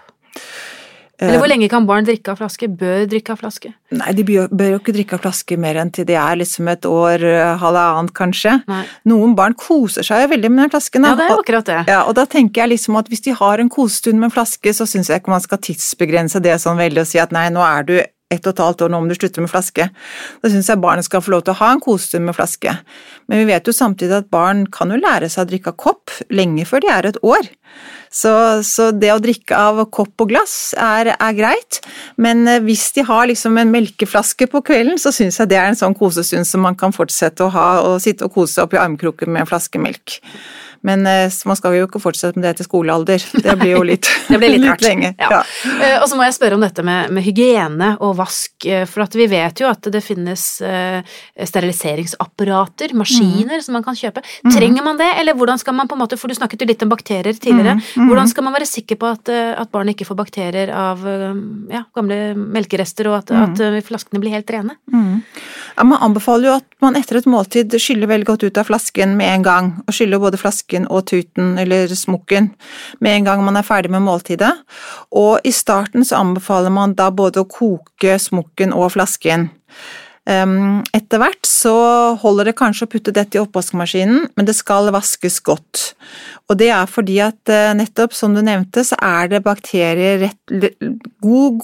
Eller 1.21 1.41
hvor 1.41 1.49
lenge 1.51 1.69
kan 1.69 1.85
barn 1.85 2.05
drikke 2.07 2.33
av 2.33 2.39
flaske? 2.39 2.67
Bør 2.67 3.05
drikke 3.09 3.35
av 3.35 3.41
flaske? 3.43 3.73
Nei, 3.93 4.13
de 4.17 4.23
bør 4.25 4.47
bør 4.49 4.71
jo 4.73 4.79
ikke 4.79 4.95
drikke 4.95 5.17
av 5.17 5.23
flaske 5.25 5.57
mer 5.61 5.77
enn 5.81 5.91
til 5.93 6.07
de 6.09 6.15
er 6.17 6.39
liksom 6.41 6.69
et 6.71 6.87
år, 6.89 7.23
eh, 7.23 7.57
halvannet 7.61 8.13
kanskje. 8.17 8.55
Nei. 8.67 8.83
Noen 9.11 9.35
barn 9.37 9.53
koser 9.53 10.03
seg 10.07 10.29
veldig 10.31 10.49
med 10.51 10.65
den 10.65 10.73
flasken. 10.73 11.01
da. 11.03 11.09
Ja, 11.09 11.15
det 11.15 11.27
er 11.29 11.37
akkurat 11.37 11.65
det. 11.65 11.81
Ja, 11.87 12.03
og 12.03 12.15
da 12.15 12.25
tenker 12.25 12.63
jeg 12.63 12.77
liksom 12.77 12.97
at 12.97 13.07
hvis 13.11 13.21
de 13.21 13.31
har 13.37 13.59
en 13.59 13.69
kosestund 13.69 14.17
med 14.19 14.31
en 14.31 14.35
flaske, 14.37 14.73
så 14.73 14.87
syns 14.89 15.09
jeg 15.09 15.21
ikke 15.21 15.35
man 15.35 15.41
skal 15.41 15.57
tidsbegrense 15.57 16.41
det 16.41 16.57
sånn 16.61 16.77
veldig 16.77 17.05
og 17.05 17.07
si 17.07 17.19
at 17.19 17.31
nei, 17.31 17.49
nå 17.49 17.61
er 17.61 17.83
du 17.83 18.01
ett 18.31 18.45
og 18.47 18.53
et 18.53 18.63
halvt 18.63 18.85
år, 18.85 18.91
nå 18.93 19.01
om 19.03 19.09
du 19.09 19.15
slutter 19.17 19.43
med 19.43 19.51
flaske. 19.51 19.87
Da 20.41 20.51
syns 20.51 20.69
jeg 20.71 20.81
barnet 20.81 21.07
skal 21.07 21.23
få 21.23 21.35
lov 21.35 21.45
til 21.45 21.55
å 21.55 21.59
ha 21.61 21.71
en 21.75 21.83
kosestund 21.83 22.27
med 22.27 22.37
flaske. 22.37 22.75
Men 23.27 23.43
vi 23.43 23.49
vet 23.51 23.67
jo 23.67 23.75
samtidig 23.75 24.21
at 24.21 24.31
barn 24.33 24.65
kan 24.71 24.93
jo 24.93 24.99
lære 25.01 25.29
seg 25.31 25.45
å 25.45 25.51
drikke 25.51 25.73
av 25.73 25.79
kopp 25.81 26.15
lenge 26.33 26.65
før 26.69 26.83
de 26.83 26.91
er 26.93 27.09
et 27.11 27.19
år. 27.25 27.51
Så, 28.11 28.31
så 28.67 28.89
det 28.91 29.13
å 29.13 29.21
drikke 29.23 29.55
av 29.55 29.77
kopp 29.95 30.19
og 30.19 30.33
glass 30.33 30.73
er, 30.75 31.13
er 31.15 31.35
greit, 31.37 31.79
men 32.19 32.43
eh, 32.49 32.59
hvis 32.65 32.89
de 32.97 33.05
har 33.07 33.29
liksom 33.29 33.55
en 33.61 33.71
melkeflaske 33.71 34.49
på 34.51 34.59
kvelden, 34.67 34.99
så 34.99 35.13
syns 35.15 35.39
jeg 35.39 35.53
det 35.53 35.59
er 35.61 35.69
en 35.71 35.79
sånn 35.79 35.95
kosestund 35.95 36.47
som 36.49 36.65
man 36.67 36.75
kan 36.75 36.91
fortsette 36.91 37.47
å 37.47 37.53
ha, 37.55 37.69
og 37.87 38.01
sitte 38.03 38.27
og 38.27 38.35
kose 38.35 38.57
seg 38.57 38.67
opp 38.67 38.75
i 38.75 38.81
armkroken 38.83 39.31
med 39.31 39.45
en 39.45 39.51
flaske 39.53 39.79
melk. 39.79 40.19
Men 40.87 41.05
eh, 41.05 41.29
man 41.45 41.57
skal 41.59 41.75
jo 41.77 41.87
ikke 41.87 42.01
fortsette 42.01 42.39
med 42.39 42.47
det 42.47 42.55
til 42.61 42.67
skolealder. 42.69 43.21
Det 43.45 43.55
blir 43.59 43.75
jo 43.75 43.83
litt, 43.85 44.07
Det 44.31 44.39
blir 44.41 44.55
litt 44.55 44.65
litt 44.65 44.85
lenge. 44.85 45.13
Ja. 45.19 45.29
Ja. 45.37 45.41
Eh, 45.77 45.97
Og 46.01 46.07
så 46.09 46.17
må 46.17 46.25
jeg 46.25 46.35
spørre 46.37 46.57
om 46.57 46.63
dette 46.65 46.83
med, 46.85 47.11
med 47.13 47.25
hygiene 47.25 47.93
og 48.01 48.15
vask, 48.19 48.53
eh, 48.65 48.85
for 48.89 49.05
at 49.05 49.15
vi 49.17 49.27
vet 49.31 49.61
jo 49.61 49.69
at 49.69 49.89
det 49.93 50.01
finnes 50.05 50.43
steriliseringsapparater, 51.51 52.93
maskiner, 52.97 53.61
som 53.63 53.75
man 53.77 53.83
kan 53.85 53.95
kjøpe. 53.97 54.23
Trenger 54.51 54.83
man 54.85 54.97
det, 54.99 55.09
eller 55.19 55.37
hvordan 55.37 55.59
skal 55.61 55.75
man 55.77 55.89
på 55.89 55.95
en 55.97 56.01
måte, 56.03 56.17
for 56.19 56.31
du 56.31 56.35
snakket 56.37 56.63
jo 56.63 56.69
litt 56.69 56.83
om 56.85 56.91
bakterier 56.91 57.33
tidligere, 57.37 57.77
hvordan 57.95 58.29
skal 58.31 58.45
man 58.47 58.55
være 58.55 58.67
sikker 58.69 58.99
på 59.01 59.09
at, 59.11 59.29
at 59.31 59.71
barnet 59.73 59.95
ikke 59.95 60.07
får 60.09 60.19
bakterier 60.19 60.71
av 60.75 61.03
ja, 61.71 61.83
gamle 61.97 62.19
melkerester, 62.37 63.09
og 63.11 63.19
at, 63.21 63.31
at 63.35 63.83
flaskene 63.87 64.21
blir 64.23 64.33
helt 64.35 64.49
rene? 64.53 64.77
Ja, 64.91 65.85
man 65.87 66.01
anbefaler 66.03 66.49
jo 66.51 66.55
at 66.59 66.67
man 66.83 66.97
etter 66.99 67.19
et 67.21 67.27
måltid 67.29 67.75
skyller 67.81 68.09
veldig 68.11 68.27
godt 68.27 68.43
ut 68.47 68.57
av 68.61 68.67
flasken 68.69 69.15
med 69.19 69.29
en 69.37 69.45
gang, 69.45 69.71
og 69.85 69.95
skyller 69.95 70.21
både 70.21 70.39
flasken 70.41 70.70
og 70.89 71.07
tuten 71.11 71.57
eller 71.61 71.91
smukken 71.95 72.51
med 72.99 73.15
en 73.15 73.25
gang 73.25 73.43
man 73.45 73.59
er 73.59 73.67
ferdig 73.67 73.91
med 73.91 74.05
måltidet. 74.05 74.53
Og 75.11 75.39
i 75.43 75.51
starten 75.51 76.05
så 76.05 76.21
anbefaler 76.21 76.73
man 76.73 76.95
da 76.95 77.09
både 77.11 77.43
å 77.43 77.49
koke 77.49 78.17
smukken 78.19 78.73
og 78.73 78.93
flasken. 78.95 79.49
Um, 80.29 80.83
Etter 80.93 81.17
hvert 81.17 81.47
så 81.49 81.71
holder 82.21 82.51
det 82.51 82.57
kanskje 82.59 82.85
å 82.85 82.91
putte 82.91 83.13
dette 83.15 83.39
i 83.39 83.41
oppvaskmaskinen, 83.41 84.27
men 84.37 84.45
det 84.47 84.53
skal 84.57 84.91
vaskes 84.93 85.39
godt. 85.41 85.91
Og 86.51 86.57
det 86.59 86.67
er 86.73 86.89
fordi 86.89 87.15
at 87.23 87.49
eh, 87.51 87.71
nettopp 87.77 88.13
som 88.15 88.33
du 88.35 88.41
nevnte, 88.43 88.83
så 88.85 88.97
er 89.01 89.29
det 89.31 89.39
bakterier 89.45 90.19
rett, 90.25 90.71
god 91.23 91.61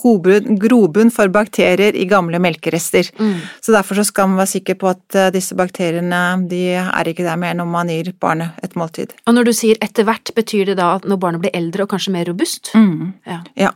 grobunn- 0.64 1.12
for 1.14 1.30
bakterier 1.34 1.96
i 1.98 2.06
gamle 2.10 2.40
melkerester. 2.42 3.10
Så 3.62 3.76
derfor 3.76 4.00
så 4.00 4.06
skal 4.08 4.30
man 4.32 4.40
være 4.42 4.54
sikker 4.56 4.78
på 4.80 4.90
at 4.94 5.18
eh, 5.20 5.30
disse 5.36 5.58
bakteriene 5.60 6.22
de 6.50 6.62
er 6.80 7.12
ikke 7.12 7.26
der 7.28 7.40
mer 7.42 7.58
når 7.58 7.70
man 7.74 7.92
gir 7.92 8.14
barnet 8.22 8.58
et 8.64 8.78
måltid. 8.80 9.14
Og 9.28 9.36
når 9.38 9.50
du 9.50 9.54
sier 9.58 9.82
etter 9.84 10.08
hvert, 10.08 10.32
betyr 10.38 10.72
det 10.72 10.78
da 10.80 10.94
at 10.98 11.06
når 11.10 11.20
barnet 11.22 11.44
blir 11.44 11.58
eldre 11.58 11.86
og 11.86 11.92
kanskje 11.94 12.16
mer 12.16 12.30
robust? 12.32 12.72
Ja. 13.28 13.42
Ja. 13.60 13.74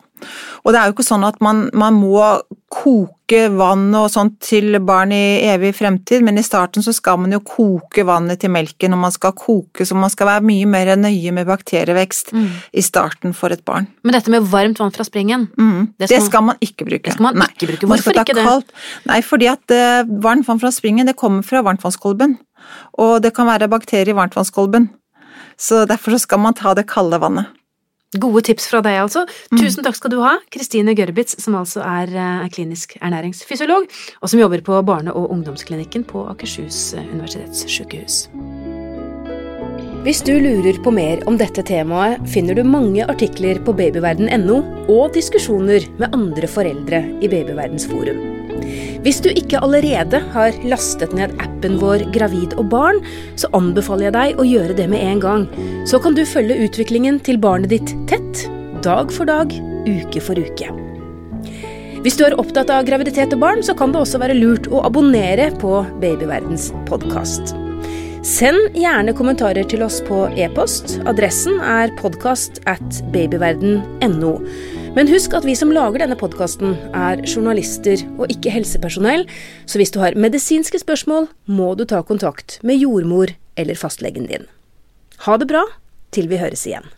Og 0.65 0.73
det 0.73 0.79
er 0.81 0.89
jo 0.89 0.93
ikke 0.95 1.05
sånn 1.07 1.23
at 1.27 1.39
man, 1.41 1.69
man 1.73 1.93
må 1.97 2.41
koke 2.71 3.41
vann 3.55 3.89
og 3.95 4.09
sånt 4.13 4.37
til 4.43 4.77
barn 4.85 5.11
i 5.15 5.41
evig 5.51 5.73
fremtid, 5.75 6.23
men 6.23 6.37
i 6.39 6.43
starten 6.45 6.83
så 6.83 6.93
skal 6.95 7.17
man 7.19 7.31
jo 7.35 7.39
koke 7.43 8.03
vannet 8.07 8.39
til 8.43 8.51
melken, 8.53 8.93
og 8.95 9.01
man 9.03 9.11
skal 9.15 9.33
koke, 9.37 9.83
så 9.87 9.95
man 9.99 10.11
skal 10.13 10.27
være 10.29 10.45
mye 10.47 10.67
mer 10.71 10.93
nøye 10.99 11.33
med 11.35 11.47
bakterievekst 11.49 12.31
i 12.35 12.83
starten 12.85 13.35
for 13.37 13.51
et 13.55 13.63
barn. 13.67 13.87
Men 14.03 14.15
dette 14.15 14.31
med 14.33 14.47
varmt 14.51 14.79
vann 14.79 14.91
fra 14.95 15.03
springen, 15.07 15.49
Mm. 15.57 15.93
Det 15.97 16.07
Det 16.09 16.09
skal- 16.09 16.27
skal, 16.29 16.43
man 16.43 16.55
ikke 16.61 16.85
bruke. 16.85 17.03
det 17.03 17.13
skal 17.13 17.23
man 17.23 17.35
Nei. 17.37 17.47
ikke 17.55 17.67
bruke. 17.67 17.87
Hvorfor 17.87 18.11
ikke 18.13 18.33
det? 18.35 18.45
kaldt- 18.45 18.71
Nei, 19.05 19.21
fordi 19.21 19.47
at 19.47 19.71
uh, 19.71 20.03
varmt 20.21 20.47
vann 20.47 20.59
fra 20.59 20.71
springen 20.71 21.05
det 21.05 21.15
kommer 21.17 21.43
fra 21.43 21.61
varmtvannskolben, 21.61 22.37
og 22.97 23.21
det 23.21 23.33
kan 23.33 23.47
være 23.47 23.67
bakterier 23.69 24.09
i 24.09 24.13
varmtvannskolben. 24.15 24.89
Så 25.57 25.85
derfor 25.87 26.11
så 26.11 26.19
skal 26.21 26.39
man 26.39 26.53
ta 26.53 26.73
det 26.73 26.87
kalde 26.87 27.19
vannet. 27.19 27.45
Gode 28.11 28.41
tips 28.43 28.65
fra 28.67 28.81
deg, 28.83 28.97
altså. 29.05 29.23
Tusen 29.55 29.85
takk 29.85 29.95
skal 29.95 30.11
du 30.11 30.17
ha, 30.19 30.33
Kristine 30.51 30.91
Gørbitz, 30.97 31.37
som 31.39 31.55
altså 31.55 31.79
er, 31.79 32.11
eh, 32.11 32.43
er 32.43 32.51
klinisk 32.51 32.97
ernæringsfysiolog, 32.99 33.87
og 34.21 34.29
som 34.29 34.39
jobber 34.39 34.61
på 34.61 34.81
barne- 34.83 35.13
og 35.15 35.31
ungdomsklinikken 35.31 36.03
på 36.03 36.27
Akershus 36.27 36.93
eh, 36.93 37.07
universitetssykehus. 37.13 38.27
Hvis 40.01 40.23
du 40.25 40.33
lurer 40.33 40.81
på 40.81 40.91
mer 40.91 41.21
om 41.29 41.37
dette 41.37 41.61
temaet, 41.63 42.19
finner 42.27 42.57
du 42.57 42.63
mange 42.65 43.05
artikler 43.05 43.61
på 43.63 43.71
babyverden.no, 43.77 44.59
og 44.89 45.13
diskusjoner 45.13 45.87
med 46.01 46.11
andre 46.11 46.49
foreldre 46.49 47.05
i 47.21 47.29
Babyverdens 47.29 47.85
forum. 47.87 48.40
Hvis 49.05 49.21
du 49.23 49.29
ikke 49.31 49.61
allerede 49.63 50.21
har 50.33 50.57
lastet 50.67 51.15
ned 51.17 51.33
appen 51.41 51.79
vår 51.81 52.05
Gravid 52.13 52.55
og 52.61 52.69
barn, 52.73 53.01
så 53.39 53.49
anbefaler 53.57 54.09
jeg 54.09 54.17
deg 54.17 54.41
å 54.41 54.47
gjøre 54.47 54.77
det 54.77 54.87
med 54.91 55.03
en 55.05 55.23
gang. 55.23 55.47
Så 55.89 56.01
kan 56.03 56.17
du 56.17 56.23
følge 56.27 56.59
utviklingen 56.67 57.19
til 57.25 57.41
barnet 57.41 57.73
ditt 57.73 57.95
tett, 58.11 58.45
dag 58.85 59.11
for 59.13 59.29
dag, 59.29 59.53
uke 59.87 60.23
for 60.23 60.37
uke. 60.37 60.69
Hvis 62.01 62.15
du 62.17 62.23
er 62.25 62.37
opptatt 62.41 62.71
av 62.73 62.85
graviditet 62.87 63.33
og 63.35 63.43
barn, 63.43 63.59
så 63.61 63.75
kan 63.77 63.93
det 63.93 63.99
også 64.01 64.21
være 64.21 64.37
lurt 64.39 64.69
å 64.73 64.81
abonnere 64.87 65.51
på 65.61 65.83
Babyverdens 66.01 66.71
podkast. 66.89 67.53
Send 68.25 68.75
gjerne 68.77 69.13
kommentarer 69.17 69.65
til 69.69 69.81
oss 69.85 69.99
på 70.05 70.23
e-post. 70.37 70.99
Adressen 71.09 71.57
er 71.61 71.93
podkast 71.97 72.59
at 72.69 73.01
babyverden.no. 73.13 74.33
Men 74.91 75.07
husk 75.07 75.31
at 75.37 75.45
vi 75.47 75.53
som 75.55 75.69
lager 75.71 76.01
denne 76.03 76.17
podkasten, 76.19 76.73
er 76.91 77.21
journalister 77.23 78.01
og 78.19 78.27
ikke 78.33 78.51
helsepersonell, 78.51 79.23
så 79.63 79.79
hvis 79.79 79.93
du 79.95 80.01
har 80.03 80.17
medisinske 80.19 80.81
spørsmål, 80.81 81.29
må 81.47 81.69
du 81.79 81.85
ta 81.87 82.01
kontakt 82.03 82.57
med 82.67 82.81
jordmor 82.81 83.31
eller 83.55 83.79
fastlegen 83.79 84.27
din. 84.27 84.49
Ha 85.23 85.37
det 85.39 85.47
bra 85.47 85.63
til 86.11 86.27
vi 86.27 86.41
høres 86.41 86.65
igjen. 86.67 86.91